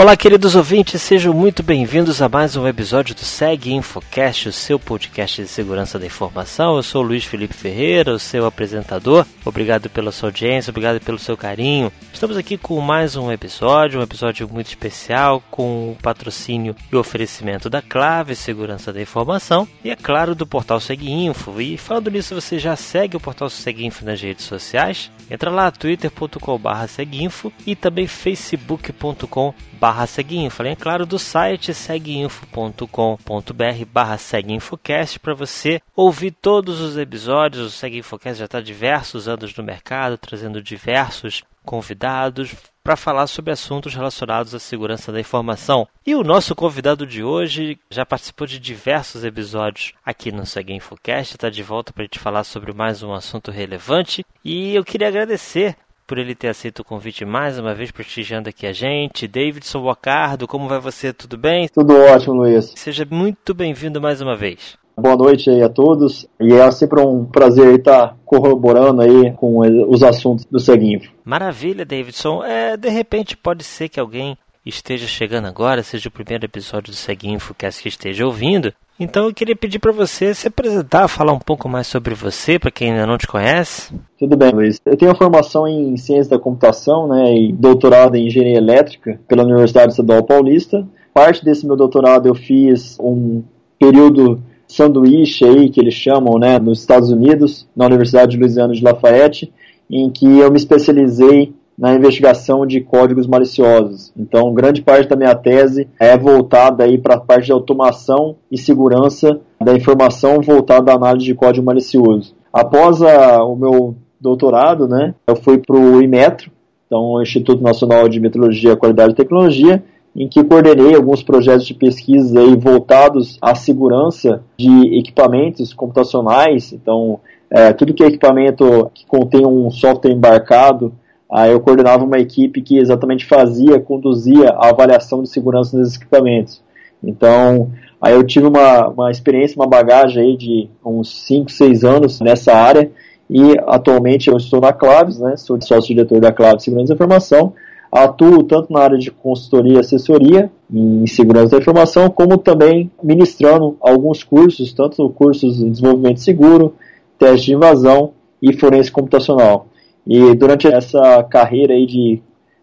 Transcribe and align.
Olá, 0.00 0.16
queridos 0.16 0.54
ouvintes, 0.54 1.02
sejam 1.02 1.34
muito 1.34 1.62
bem-vindos 1.62 2.22
a 2.22 2.28
mais 2.28 2.56
um 2.56 2.66
episódio 2.66 3.14
do 3.14 3.20
Seg 3.20 3.70
Infocast, 3.70 4.48
o 4.48 4.52
seu 4.52 4.78
podcast 4.78 5.42
de 5.42 5.46
segurança 5.46 5.98
da 5.98 6.06
informação. 6.06 6.76
Eu 6.76 6.82
sou 6.82 7.04
o 7.04 7.06
Luiz 7.06 7.26
Felipe 7.26 7.52
Ferreira, 7.52 8.14
o 8.14 8.18
seu 8.18 8.46
apresentador. 8.46 9.26
Obrigado 9.44 9.90
pela 9.90 10.10
sua 10.10 10.30
audiência, 10.30 10.70
obrigado 10.70 11.00
pelo 11.00 11.18
seu 11.18 11.36
carinho. 11.36 11.92
Estamos 12.14 12.38
aqui 12.38 12.56
com 12.56 12.80
mais 12.80 13.14
um 13.14 13.30
episódio, 13.30 14.00
um 14.00 14.02
episódio 14.02 14.48
muito 14.50 14.68
especial, 14.68 15.42
com 15.50 15.92
o 15.92 15.96
patrocínio 16.00 16.74
e 16.90 16.96
oferecimento 16.96 17.68
da 17.68 17.82
Clave 17.82 18.34
Segurança 18.34 18.94
da 18.94 19.02
Informação 19.02 19.68
e, 19.84 19.90
é 19.90 19.96
claro, 19.96 20.34
do 20.34 20.46
portal 20.46 20.80
Info. 20.98 21.60
E 21.60 21.76
falando 21.76 22.10
nisso, 22.10 22.34
você 22.34 22.58
já 22.58 22.74
segue 22.74 23.18
o 23.18 23.20
portal 23.20 23.48
Info 23.76 24.02
nas 24.06 24.22
redes 24.22 24.46
sociais? 24.46 25.10
Entra 25.30 25.50
lá, 25.50 25.70
twitter.com/seguinfo 25.70 27.52
e 27.64 27.76
também 27.76 28.06
facebook.com 28.06 29.54
barra 29.74 30.06
seguinfo, 30.06 30.60
além, 30.60 30.74
claro, 30.74 31.06
do 31.06 31.18
site 31.18 31.72
seguinfo.com.br 31.72 33.84
barra 33.90 34.18
seguinfocast 34.18 35.20
para 35.20 35.32
você 35.32 35.80
ouvir 35.94 36.32
todos 36.32 36.80
os 36.80 36.96
episódios. 36.96 37.66
O 37.66 37.70
Seguinfocast 37.70 38.38
já 38.38 38.46
está 38.46 38.60
diversos 38.60 39.28
anos 39.28 39.56
no 39.56 39.62
mercado, 39.62 40.18
trazendo 40.18 40.60
diversos 40.60 41.44
convidados 41.70 42.52
para 42.82 42.96
falar 42.96 43.28
sobre 43.28 43.52
assuntos 43.52 43.94
relacionados 43.94 44.56
à 44.56 44.58
segurança 44.58 45.12
da 45.12 45.20
informação. 45.20 45.86
E 46.04 46.16
o 46.16 46.24
nosso 46.24 46.52
convidado 46.52 47.06
de 47.06 47.22
hoje 47.22 47.78
já 47.88 48.04
participou 48.04 48.44
de 48.44 48.58
diversos 48.58 49.22
episódios 49.22 49.92
aqui 50.04 50.32
no 50.32 50.44
Segue 50.44 50.74
Infocast, 50.74 51.36
está 51.36 51.48
de 51.48 51.62
volta 51.62 51.92
para 51.92 52.02
a 52.02 52.06
gente 52.06 52.18
falar 52.18 52.42
sobre 52.42 52.72
mais 52.72 53.04
um 53.04 53.12
assunto 53.12 53.52
relevante. 53.52 54.26
E 54.44 54.74
eu 54.74 54.82
queria 54.82 55.06
agradecer 55.06 55.76
por 56.08 56.18
ele 56.18 56.34
ter 56.34 56.48
aceito 56.48 56.80
o 56.80 56.84
convite 56.84 57.24
mais 57.24 57.56
uma 57.56 57.72
vez, 57.72 57.92
prestigiando 57.92 58.48
aqui 58.48 58.66
a 58.66 58.72
gente. 58.72 59.28
Davidson 59.28 59.80
Bocardo, 59.80 60.48
como 60.48 60.66
vai 60.66 60.80
você? 60.80 61.12
Tudo 61.12 61.38
bem? 61.38 61.68
Tudo 61.68 61.96
ótimo, 61.96 62.34
Luiz. 62.34 62.72
Seja 62.74 63.06
muito 63.08 63.54
bem-vindo 63.54 64.00
mais 64.00 64.20
uma 64.20 64.36
vez. 64.36 64.76
Boa 64.96 65.16
noite 65.16 65.48
aí 65.48 65.62
a 65.62 65.68
todos. 65.68 66.26
E 66.40 66.52
é 66.52 66.70
sempre 66.70 67.00
um 67.00 67.24
prazer 67.24 67.78
estar 67.78 68.16
corroborando 68.24 69.02
aí 69.02 69.32
com 69.32 69.58
os 69.88 70.02
assuntos 70.02 70.44
do 70.44 70.58
Seguinfo. 70.58 71.12
Maravilha, 71.24 71.84
Davidson. 71.84 72.44
É, 72.44 72.76
de 72.76 72.88
repente 72.88 73.36
pode 73.36 73.64
ser 73.64 73.88
que 73.88 74.00
alguém 74.00 74.36
esteja 74.64 75.06
chegando 75.06 75.46
agora, 75.46 75.82
seja 75.82 76.08
o 76.08 76.12
primeiro 76.12 76.44
episódio 76.44 76.92
do 76.92 76.96
Seguinfo 76.96 77.54
que 77.54 77.66
esteja 77.66 78.26
ouvindo, 78.26 78.72
então 79.00 79.24
eu 79.24 79.32
queria 79.32 79.56
pedir 79.56 79.78
para 79.78 79.92
você 79.92 80.34
se 80.34 80.46
apresentar, 80.46 81.08
falar 81.08 81.32
um 81.32 81.38
pouco 81.38 81.66
mais 81.66 81.86
sobre 81.86 82.14
você, 82.14 82.58
para 82.58 82.70
quem 82.70 82.92
ainda 82.92 83.06
não 83.06 83.16
te 83.16 83.26
conhece. 83.26 83.94
Tudo 84.18 84.36
bem, 84.36 84.52
Luiz. 84.52 84.78
Eu 84.84 84.94
tenho 84.94 85.14
formação 85.14 85.66
em 85.66 85.96
ciência 85.96 86.32
da 86.32 86.38
computação, 86.38 87.08
né, 87.08 87.34
e 87.34 87.50
doutorado 87.50 88.14
em 88.14 88.26
engenharia 88.26 88.58
elétrica 88.58 89.18
pela 89.26 89.42
Universidade 89.42 89.92
Estadual 89.92 90.22
Paulista. 90.22 90.86
Parte 91.14 91.42
desse 91.42 91.66
meu 91.66 91.76
doutorado 91.76 92.28
eu 92.28 92.34
fiz 92.34 92.98
um 93.00 93.42
período 93.78 94.42
sanduíche 94.70 95.44
aí 95.44 95.68
que 95.68 95.80
eles 95.80 95.94
chamam, 95.94 96.38
né, 96.38 96.58
nos 96.58 96.80
Estados 96.80 97.10
Unidos, 97.10 97.68
na 97.74 97.86
Universidade 97.86 98.32
de 98.32 98.38
Louisiana 98.38 98.72
de 98.72 98.82
Lafayette, 98.82 99.52
em 99.90 100.08
que 100.08 100.26
eu 100.38 100.50
me 100.50 100.56
especializei 100.56 101.52
na 101.76 101.94
investigação 101.94 102.66
de 102.66 102.80
códigos 102.80 103.26
maliciosos. 103.26 104.12
Então, 104.16 104.52
grande 104.52 104.82
parte 104.82 105.08
da 105.08 105.16
minha 105.16 105.34
tese 105.34 105.88
é 105.98 106.16
voltada 106.16 106.84
aí 106.84 106.98
para 106.98 107.14
a 107.14 107.20
parte 107.20 107.46
de 107.46 107.52
automação 107.52 108.36
e 108.50 108.58
segurança 108.58 109.40
da 109.60 109.74
informação 109.74 110.40
voltada 110.40 110.92
à 110.92 110.94
análise 110.94 111.24
de 111.24 111.34
código 111.34 111.66
malicioso. 111.66 112.34
Após 112.52 113.02
a, 113.02 113.42
o 113.42 113.56
meu 113.56 113.96
doutorado, 114.20 114.86
né, 114.86 115.14
eu 115.26 115.34
fui 115.34 115.58
para 115.58 115.76
o 115.76 116.02
IMETRO, 116.02 116.50
então 116.86 117.20
Instituto 117.22 117.62
Nacional 117.62 118.08
de 118.08 118.20
Metrologia, 118.20 118.76
Qualidade 118.76 119.12
e 119.12 119.16
Tecnologia, 119.16 119.82
em 120.14 120.28
que 120.28 120.42
coordenei 120.42 120.94
alguns 120.94 121.22
projetos 121.22 121.66
de 121.66 121.74
pesquisa 121.74 122.40
aí 122.40 122.56
voltados 122.56 123.38
à 123.40 123.54
segurança 123.54 124.42
de 124.58 124.98
equipamentos 124.98 125.72
computacionais. 125.72 126.72
Então, 126.72 127.20
é, 127.48 127.72
tudo 127.72 127.94
que 127.94 128.02
é 128.02 128.06
equipamento 128.06 128.90
que 128.94 129.06
contém 129.06 129.46
um 129.46 129.70
software 129.70 130.12
embarcado 130.12 130.92
Aí 131.30 131.52
eu 131.52 131.60
coordenava 131.60 132.04
uma 132.04 132.18
equipe 132.18 132.60
que 132.60 132.76
exatamente 132.76 133.24
fazia, 133.24 133.78
conduzia 133.78 134.50
a 134.50 134.70
avaliação 134.70 135.22
de 135.22 135.30
segurança 135.30 135.76
desses 135.76 135.94
equipamentos. 135.94 136.60
Então, 137.02 137.70
aí 138.00 138.14
eu 138.14 138.24
tive 138.24 138.48
uma, 138.48 138.88
uma 138.88 139.10
experiência, 139.10 139.56
uma 139.56 139.66
bagagem 139.66 140.22
aí 140.22 140.36
de 140.36 140.68
uns 140.84 141.26
5, 141.26 141.50
6 141.50 141.84
anos 141.84 142.20
nessa 142.20 142.52
área 142.52 142.90
e 143.28 143.56
atualmente 143.68 144.28
eu 144.28 144.36
estou 144.36 144.60
na 144.60 144.72
Claves, 144.72 145.20
né, 145.20 145.36
sou 145.36 145.60
sócio-diretor 145.62 146.20
da 146.20 146.32
Claves 146.32 146.64
Segurança 146.64 146.88
da 146.88 146.94
Informação, 146.94 147.52
atuo 147.90 148.42
tanto 148.44 148.72
na 148.72 148.80
área 148.80 148.98
de 148.98 149.10
consultoria 149.10 149.74
e 149.74 149.78
assessoria 149.78 150.50
em 150.72 151.06
segurança 151.06 151.50
da 151.50 151.58
informação, 151.58 152.08
como 152.08 152.38
também 152.38 152.90
ministrando 153.02 153.76
alguns 153.80 154.22
cursos, 154.22 154.72
tanto 154.72 155.08
cursos 155.10 155.60
em 155.60 155.70
desenvolvimento 155.70 156.20
seguro, 156.20 156.74
teste 157.18 157.46
de 157.46 157.54
invasão 157.54 158.12
e 158.40 158.52
forense 158.52 158.90
computacional. 158.90 159.66
E 160.06 160.34
durante 160.34 160.68
essa 160.68 161.22
carreira 161.24 161.74
aí 161.74 161.86
de 161.86 162.22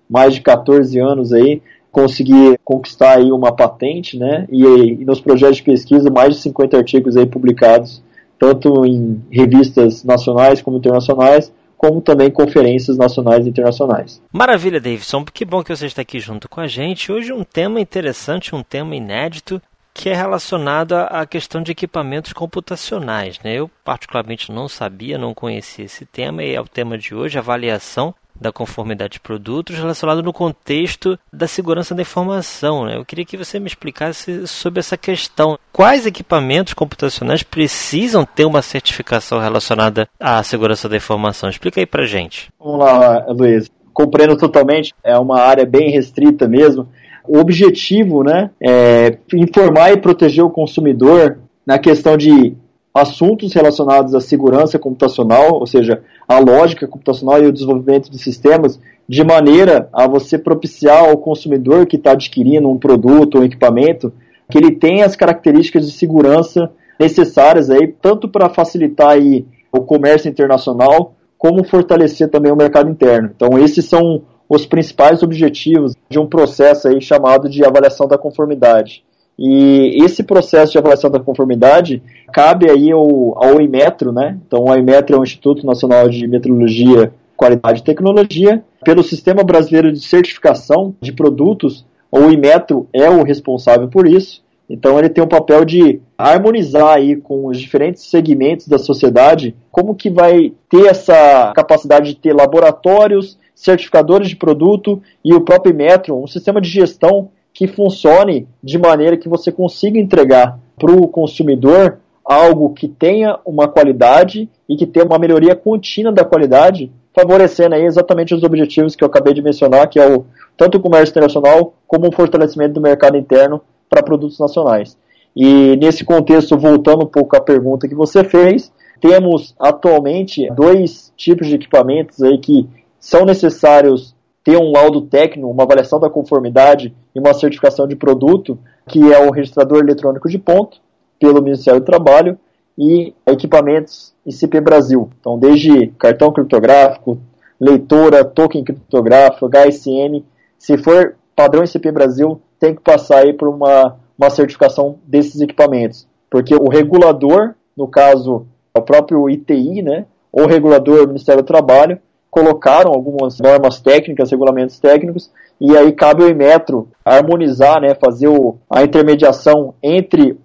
mais 0.09 0.35
de 0.35 0.41
14 0.41 0.97
anos 0.99 1.33
aí, 1.33 1.61
consegui 1.91 2.57
conquistar 2.63 3.17
aí 3.17 3.31
uma 3.31 3.51
patente, 3.51 4.17
né? 4.17 4.47
E, 4.51 4.63
e, 4.63 5.05
nos 5.05 5.19
projetos 5.19 5.57
de 5.57 5.63
pesquisa, 5.63 6.09
mais 6.09 6.35
de 6.35 6.41
50 6.41 6.77
artigos 6.77 7.17
aí 7.17 7.25
publicados, 7.25 8.01
tanto 8.39 8.85
em 8.85 9.21
revistas 9.31 10.03
nacionais 10.03 10.61
como 10.61 10.77
internacionais, 10.77 11.51
como 11.77 12.01
também 12.01 12.31
conferências 12.31 12.97
nacionais 12.97 13.45
e 13.45 13.49
internacionais. 13.49 14.21
Maravilha, 14.31 14.81
Davidson. 14.81 15.23
Que 15.25 15.45
bom 15.45 15.63
que 15.63 15.75
você 15.75 15.85
está 15.85 16.01
aqui 16.01 16.19
junto 16.19 16.49
com 16.49 16.59
a 16.59 16.67
gente. 16.67 17.11
Hoje 17.11 17.31
um 17.31 17.43
tema 17.43 17.79
interessante, 17.79 18.55
um 18.55 18.63
tema 18.63 18.95
inédito, 18.95 19.61
que 19.97 20.09
é 20.09 20.13
relacionado 20.13 20.94
à 20.94 21.25
questão 21.25 21.63
de 21.63 21.72
equipamentos 21.72 22.31
computacionais. 22.31 23.40
Né? 23.44 23.56
Eu, 23.56 23.69
particularmente, 23.84 24.52
não 24.52 24.69
sabia, 24.69 25.18
não 25.18 25.34
conhecia 25.34 25.85
esse 25.85 26.06
tema, 26.06 26.44
e 26.44 26.53
é 26.53 26.62
o 26.62 26.68
tema 26.68 27.00
de 27.00 27.16
hoje, 27.16 27.40
avaliação 27.40 28.13
da 28.40 28.52
conformidade 28.52 29.13
de 29.13 29.19
produtos 29.19 29.75
relacionado 29.75 30.22
no 30.22 30.31
contexto 30.31 31.18
da 31.34 31.47
segurança 31.47 31.96
da 31.96 32.03
informação. 32.03 32.85
Né? 32.85 32.96
Eu 32.96 33.03
queria 33.03 33.25
que 33.25 33.35
você 33.35 33.59
me 33.59 33.66
explicasse 33.66 34.46
sobre 34.46 34.80
essa 34.80 34.96
questão. 34.96 35.58
Quais 35.74 36.06
equipamentos 36.06 36.75
computacionais 36.75 37.41
precisam 37.41 38.24
ter 38.24 38.46
uma 38.46 38.62
certificação 38.62 39.40
relacionada 39.40 40.08
à 40.19 40.44
segurança 40.44 40.88
da 40.88 40.96
informação? 40.96 41.50
Explica 41.50 41.79
aí 41.79 41.88
pra 41.88 42.06
gente. 42.06 42.50
Vamos 42.59 42.79
lá, 42.81 43.25
Luiz. 43.29 43.72
Compreendo 43.91 44.38
totalmente, 44.38 44.94
é 45.03 45.18
uma 45.18 45.41
área 45.41 45.66
bem 45.66 45.90
restrita 45.90 46.47
mesmo 46.47 46.88
objetivo 47.27 48.23
né, 48.23 48.49
é 48.61 49.17
informar 49.33 49.91
e 49.91 49.97
proteger 49.97 50.43
o 50.43 50.49
consumidor 50.49 51.39
na 51.65 51.77
questão 51.77 52.15
de 52.15 52.55
assuntos 52.93 53.53
relacionados 53.53 54.15
à 54.15 54.21
segurança 54.21 54.79
computacional, 54.79 55.55
ou 55.59 55.67
seja, 55.67 56.01
a 56.27 56.39
lógica 56.39 56.87
computacional 56.87 57.43
e 57.43 57.47
o 57.47 57.51
desenvolvimento 57.51 58.09
de 58.09 58.17
sistemas, 58.17 58.79
de 59.07 59.23
maneira 59.23 59.87
a 59.93 60.07
você 60.07 60.37
propiciar 60.37 61.05
ao 61.05 61.17
consumidor 61.17 61.85
que 61.85 61.95
está 61.95 62.11
adquirindo 62.11 62.69
um 62.69 62.77
produto 62.77 63.35
ou 63.35 63.41
um 63.41 63.45
equipamento 63.45 64.11
que 64.49 64.57
ele 64.57 64.71
tenha 64.71 65.05
as 65.05 65.16
características 65.16 65.85
de 65.85 65.91
segurança 65.91 66.71
necessárias 66.99 67.69
aí, 67.69 67.87
tanto 68.01 68.27
para 68.27 68.49
facilitar 68.49 69.09
aí 69.09 69.45
o 69.71 69.81
comércio 69.81 70.29
internacional, 70.29 71.13
como 71.37 71.63
fortalecer 71.63 72.29
também 72.29 72.51
o 72.51 72.55
mercado 72.55 72.89
interno. 72.89 73.29
Então, 73.35 73.59
esses 73.59 73.85
são 73.85 74.23
os 74.50 74.66
principais 74.66 75.22
objetivos 75.24 75.94
de 76.09 76.19
um 76.19 76.25
processo 76.25 76.88
aí 76.88 77.02
chamado 77.02 77.50
de 77.50 77.66
avaliação 77.66 78.08
da 78.08 78.18
conformidade. 78.18 79.03
E 79.38 80.03
esse 80.03 80.23
processo 80.23 80.72
de 80.72 80.78
avaliação 80.79 81.11
da 81.11 81.20
conformidade 81.20 82.02
cabe 82.34 82.70
aí 82.70 82.91
ao, 82.91 83.38
ao 83.38 83.61
IMETRO, 83.61 84.11
né? 84.11 84.38
Então, 84.47 84.64
o 84.64 84.76
IMETRO 84.76 85.16
é 85.16 85.20
o 85.20 85.23
Instituto 85.23 85.66
Nacional 85.66 86.09
de 86.09 86.28
Metrologia, 86.28 87.14
Qualidade 87.35 87.82
e 87.82 87.84
Tecnologia. 87.84 88.64
Pelo 88.84 89.03
Sistema 89.03 89.44
Brasileiro 89.44 89.91
de 89.91 89.99
Certificação 89.99 90.96
de 91.00 91.14
Produtos, 91.14 91.85
o 92.11 92.32
IMETRO 92.32 92.88
é 92.91 93.08
o 93.09 93.23
responsável 93.23 93.88
por 93.88 94.08
isso. 94.08 94.41
Então, 94.67 94.97
ele 94.97 95.08
tem 95.08 95.23
o 95.23 95.28
papel 95.28 95.64
de 95.64 96.02
harmonizar 96.17 96.96
aí 96.96 97.16
com 97.16 97.46
os 97.46 97.59
diferentes 97.59 98.09
segmentos 98.09 98.67
da 98.67 98.79
sociedade 98.79 99.55
como 99.72 99.96
que 99.96 100.09
vai 100.09 100.52
ter 100.67 100.88
essa 100.88 101.53
capacidade 101.55 102.09
de 102.09 102.20
ter 102.20 102.34
laboratórios 102.34 103.38
certificadores 103.57 104.29
de 104.29 104.35
produto 104.35 105.01
e 105.25 105.33
o 105.33 105.41
próprio 105.41 105.73
Metro, 105.73 106.21
um 106.21 106.27
sistema 106.27 106.61
de 106.61 106.69
gestão 106.69 107.29
que 107.51 107.67
funcione 107.67 108.47
de 108.63 108.77
maneira 108.77 109.17
que 109.17 109.27
você 109.27 109.51
consiga 109.51 109.97
entregar 109.97 110.59
para 110.77 110.91
o 110.91 111.07
consumidor 111.07 111.97
algo 112.23 112.71
que 112.73 112.87
tenha 112.87 113.39
uma 113.43 113.67
qualidade 113.67 114.47
e 114.69 114.75
que 114.75 114.85
tenha 114.85 115.07
uma 115.07 115.17
melhoria 115.17 115.55
contínua 115.55 116.11
da 116.11 116.23
qualidade, 116.23 116.91
favorecendo 117.15 117.73
aí 117.73 117.83
exatamente 117.83 118.35
os 118.35 118.43
objetivos 118.43 118.95
que 118.95 119.03
eu 119.03 119.07
acabei 119.07 119.33
de 119.33 119.41
mencionar, 119.41 119.89
que 119.89 119.99
é 119.99 120.07
o 120.07 120.25
tanto 120.55 120.77
o 120.77 120.81
comércio 120.81 121.11
internacional 121.11 121.73
como 121.87 122.09
o 122.09 122.11
fortalecimento 122.11 122.75
do 122.75 122.81
mercado 122.81 123.17
interno 123.17 123.59
para 123.89 124.03
produtos 124.03 124.37
nacionais. 124.37 124.95
E 125.35 125.75
nesse 125.77 126.05
contexto, 126.05 126.55
voltando 126.55 127.05
um 127.05 127.07
pouco 127.07 127.35
à 127.35 127.41
pergunta 127.41 127.87
que 127.87 127.95
você 127.95 128.23
fez, 128.23 128.71
temos 129.01 129.55
atualmente 129.59 130.47
dois 130.53 131.11
tipos 131.17 131.47
de 131.47 131.55
equipamentos 131.55 132.21
aí 132.21 132.37
que 132.37 132.69
são 132.99 133.26
necessários 133.26 134.16
ter 134.44 134.58
um 134.58 134.72
laudo 134.72 135.02
técnico, 135.02 135.49
uma 135.49 135.64
avaliação 135.64 135.99
da 135.99 136.09
conformidade 136.09 136.96
e 137.14 137.20
uma 137.20 137.34
certificação 137.34 137.88
de 137.88 137.96
produto, 137.96 138.58
que 138.88 139.11
é 139.11 139.20
o 139.20 139.32
registrador 139.32 139.79
eletrônico 139.79 140.29
de 140.29 140.40
ponto, 140.40 140.79
pelo 141.20 141.41
Ministério 141.41 141.82
do 141.82 141.85
Trabalho, 141.85 142.40
e 142.78 143.14
equipamentos 143.26 144.14
ICP 144.26 144.61
Brasil. 144.61 145.09
Então, 145.20 145.38
desde 145.38 145.88
cartão 145.99 146.32
criptográfico, 146.32 147.20
leitora, 147.59 148.23
token 148.23 148.64
criptográfico, 148.64 149.50
HSM, 149.50 150.23
se 150.58 150.78
for 150.78 151.16
padrão 151.35 151.64
ICP 151.64 151.91
Brasil, 151.91 152.40
tem 152.59 152.76
que 152.76 152.82
passar 152.82 153.20
aí 153.20 153.34
por 153.34 153.47
uma, 153.47 153.97
uma 154.17 154.29
certificação 154.29 154.97
desses 155.05 155.41
equipamentos. 155.41 156.08
Porque 156.29 156.55
o 156.55 156.70
regulador, 156.70 157.55
no 157.76 157.88
caso, 157.88 158.46
o 158.73 158.82
próprio 158.82 159.29
ITI, 159.29 159.82
né, 159.82 160.05
ou 160.32 160.43
o 160.43 160.47
regulador 160.47 161.02
do 161.02 161.08
Ministério 161.08 161.41
do 161.41 161.47
Trabalho, 161.47 162.00
colocaram 162.37 162.91
algumas 162.91 163.39
normas 163.39 163.81
técnicas, 163.81 164.29
regulamentos 164.29 164.79
técnicos, 164.79 165.31
e 165.59 165.75
aí 165.75 165.91
cabe 165.91 166.22
ao 166.22 166.29
Imetro 166.29 166.87
harmonizar, 167.03 167.81
né, 167.81 167.95
fazer 167.95 168.28
o, 168.28 168.57
a 168.69 168.84
intermediação 168.84 169.73
entre 169.81 170.37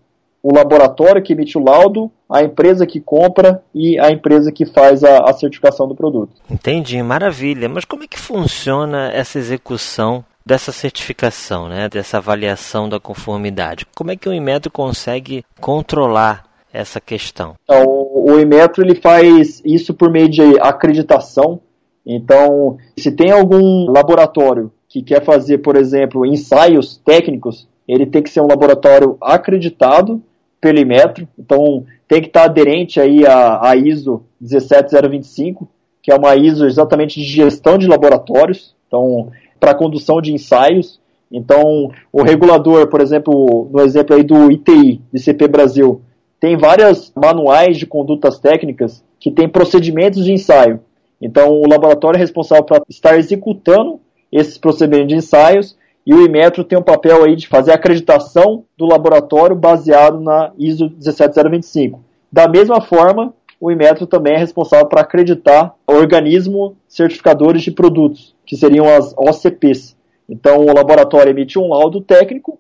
o 0.43 0.55
laboratório 0.55 1.23
que 1.23 1.35
emite 1.35 1.59
o 1.59 1.63
laudo, 1.63 2.11
a 2.31 2.43
empresa 2.43 2.87
que 2.87 2.99
compra 2.99 3.63
e 3.75 4.01
a 4.01 4.11
empresa 4.11 4.51
que 4.51 4.65
faz 4.65 5.05
a, 5.05 5.19
a 5.29 5.35
certificação 5.35 5.87
do 5.87 5.95
produto. 5.95 6.33
Entendi, 6.51 7.01
maravilha. 7.03 7.69
Mas 7.69 7.85
como 7.85 8.05
é 8.05 8.07
que 8.07 8.19
funciona 8.19 9.11
essa 9.13 9.39
execução 9.39 10.25
dessa 10.45 10.73
certificação, 10.73 11.69
né, 11.69 11.91
dessa 11.91 12.17
avaliação 12.17 12.89
da 12.89 12.99
conformidade? 12.99 13.87
Como 13.95 14.11
é 14.11 14.17
que 14.17 14.31
o 14.31 14.33
Imetro 14.33 14.73
consegue 14.73 15.45
controlar 15.61 16.45
essa 16.73 16.99
questão? 17.01 17.55
Então, 17.65 17.85
o 17.87 18.39
Imetro 18.39 18.83
ele 18.83 18.95
faz 18.95 19.61
isso 19.65 19.93
por 19.93 20.11
meio 20.11 20.29
de 20.29 20.41
acreditação. 20.61 21.61
Então, 22.07 22.77
se 22.99 23.13
tem 23.13 23.31
algum 23.31 23.91
laboratório 23.91 24.73
que 24.89 25.03
quer 25.03 25.25
fazer, 25.25 25.59
por 25.59 25.77
exemplo, 25.77 26.27
ensaios 26.27 26.97
técnicos, 27.05 27.69
ele 27.87 28.07
tem 28.07 28.23
que 28.23 28.31
ser 28.31 28.41
um 28.41 28.47
laboratório 28.47 29.17
acreditado 29.21 30.23
pelo 30.61 30.79
Imetro. 30.79 31.27
Então, 31.39 31.85
tem 32.07 32.21
que 32.21 32.29
estar 32.29 32.45
aderente 32.45 33.01
aí 33.01 33.27
à, 33.27 33.69
à 33.69 33.77
ISO 33.77 34.23
17025, 34.41 35.69
que 36.03 36.13
é 36.13 36.15
uma 36.17 36.37
ISO 36.37 36.67
exatamente 36.67 37.21
de 37.21 37.27
gestão 37.27 37.79
de 37.79 37.87
laboratórios. 37.87 38.75
Então, 38.87 39.31
para 39.59 39.75
condução 39.75 40.21
de 40.21 40.33
ensaios. 40.33 41.01
Então, 41.31 41.91
o 42.13 42.23
regulador, 42.23 42.89
por 42.89 43.01
exemplo, 43.01 43.69
no 43.73 43.81
exemplo 43.81 44.15
aí 44.15 44.25
do 44.25 44.51
ITI, 44.51 45.01
ICP 45.15 45.49
Brasil, 45.49 46.03
tem 46.39 46.57
várias 46.57 47.13
manuais 47.15 47.79
de 47.79 47.87
condutas 47.87 48.39
técnicas 48.41 49.03
que 49.21 49.31
tem 49.31 49.49
procedimentos 49.49 50.25
de 50.25 50.33
ensaio. 50.33 50.81
Então, 51.23 51.53
o 51.53 51.69
laboratório 51.69 52.17
é 52.17 52.21
responsável 52.21 52.65
para 52.65 52.83
estar 52.89 53.17
executando 53.17 54.01
esses 54.33 54.59
procedimentos 54.59 55.09
de 55.09 55.15
ensaios 55.15 55.79
e 56.05 56.13
o 56.13 56.25
Imetro 56.25 56.65
tem 56.65 56.77
o 56.77 56.81
um 56.81 56.85
papel 56.85 57.23
aí 57.23 57.37
de 57.37 57.47
fazer 57.47 57.71
a 57.71 57.77
acreditação 57.77 58.65
do 58.77 58.87
laboratório 58.87 59.55
baseado 59.55 60.21
na 60.21 60.51
ISO 60.59 60.93
17025. 60.99 62.03
Da 62.31 62.49
mesma 62.49 62.81
forma, 62.81 63.33
o 63.61 63.71
Imetro 63.71 64.05
também 64.05 64.35
é 64.35 64.39
responsável 64.39 64.87
para 64.87 65.03
acreditar 65.03 65.77
organismo 65.87 66.77
certificadores 66.89 67.63
de 67.63 67.71
produtos, 67.71 68.35
que 68.45 68.57
seriam 68.57 68.89
as 68.89 69.15
OCPs. 69.17 69.97
Então, 70.29 70.67
o 70.67 70.75
laboratório 70.75 71.31
emite 71.31 71.57
um 71.57 71.69
laudo 71.69 72.01
técnico 72.01 72.59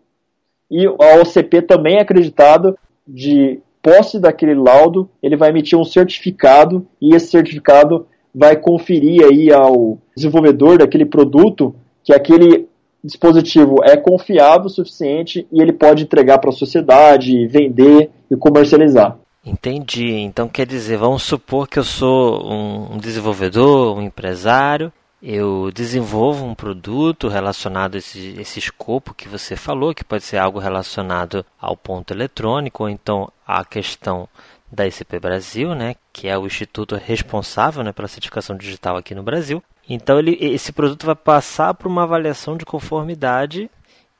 e 0.70 0.86
a 0.86 1.20
OCP 1.20 1.62
também 1.62 1.96
é 1.96 2.02
acreditado 2.02 2.78
de 3.06 3.60
posse 3.82 4.20
daquele 4.20 4.54
laudo, 4.54 5.10
ele 5.20 5.36
vai 5.36 5.50
emitir 5.50 5.76
um 5.76 5.82
certificado 5.82 6.86
e 7.00 7.16
esse 7.16 7.26
certificado 7.26 8.06
vai 8.34 8.56
conferir 8.56 9.24
aí 9.24 9.52
ao 9.52 9.98
desenvolvedor 10.16 10.78
daquele 10.78 11.04
produto 11.04 11.74
que 12.02 12.12
aquele 12.12 12.66
dispositivo 13.04 13.76
é 13.82 13.96
confiável 13.96 14.66
o 14.66 14.70
suficiente 14.70 15.46
e 15.50 15.60
ele 15.60 15.72
pode 15.72 16.04
entregar 16.04 16.38
para 16.38 16.50
a 16.50 16.52
sociedade, 16.52 17.46
vender 17.46 18.10
e 18.30 18.36
comercializar. 18.36 19.18
Entendi. 19.44 20.12
Então 20.12 20.48
quer 20.48 20.66
dizer, 20.66 20.96
vamos 20.96 21.24
supor 21.24 21.68
que 21.68 21.78
eu 21.78 21.84
sou 21.84 22.44
um 22.92 22.98
desenvolvedor, 22.98 23.98
um 23.98 24.02
empresário, 24.02 24.92
eu 25.22 25.70
desenvolvo 25.72 26.44
um 26.44 26.54
produto 26.54 27.28
relacionado 27.28 27.94
a 27.94 27.98
esse, 27.98 28.34
esse 28.40 28.58
escopo 28.58 29.14
que 29.14 29.28
você 29.28 29.54
falou, 29.54 29.94
que 29.94 30.02
pode 30.02 30.24
ser 30.24 30.36
algo 30.36 30.58
relacionado 30.58 31.46
ao 31.60 31.76
ponto 31.76 32.12
eletrônico, 32.12 32.82
ou 32.82 32.88
então 32.88 33.30
à 33.46 33.64
questão 33.64 34.28
da 34.72 34.86
ICP 34.86 35.20
Brasil, 35.20 35.74
né, 35.74 35.94
que 36.10 36.26
é 36.26 36.38
o 36.38 36.46
instituto 36.46 36.96
responsável 36.96 37.84
né, 37.84 37.92
pela 37.92 38.08
certificação 38.08 38.56
digital 38.56 38.96
aqui 38.96 39.14
no 39.14 39.22
Brasil. 39.22 39.62
Então 39.88 40.18
ele, 40.18 40.38
esse 40.40 40.72
produto 40.72 41.04
vai 41.04 41.14
passar 41.14 41.74
por 41.74 41.88
uma 41.88 42.04
avaliação 42.04 42.56
de 42.56 42.64
conformidade 42.64 43.70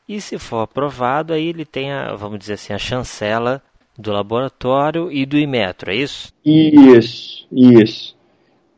e 0.06 0.20
se 0.20 0.38
for 0.38 0.58
aprovado, 0.58 1.32
aí 1.32 1.48
ele 1.48 1.64
tem 1.64 1.90
a, 1.90 2.14
vamos 2.14 2.38
dizer 2.38 2.54
assim, 2.54 2.74
a 2.74 2.78
chancela 2.78 3.62
do 3.96 4.12
laboratório 4.12 5.10
e 5.10 5.24
do 5.24 5.38
Imetro, 5.38 5.90
é 5.90 5.96
isso? 5.96 6.32
Isso, 6.44 7.46
isso. 7.50 8.16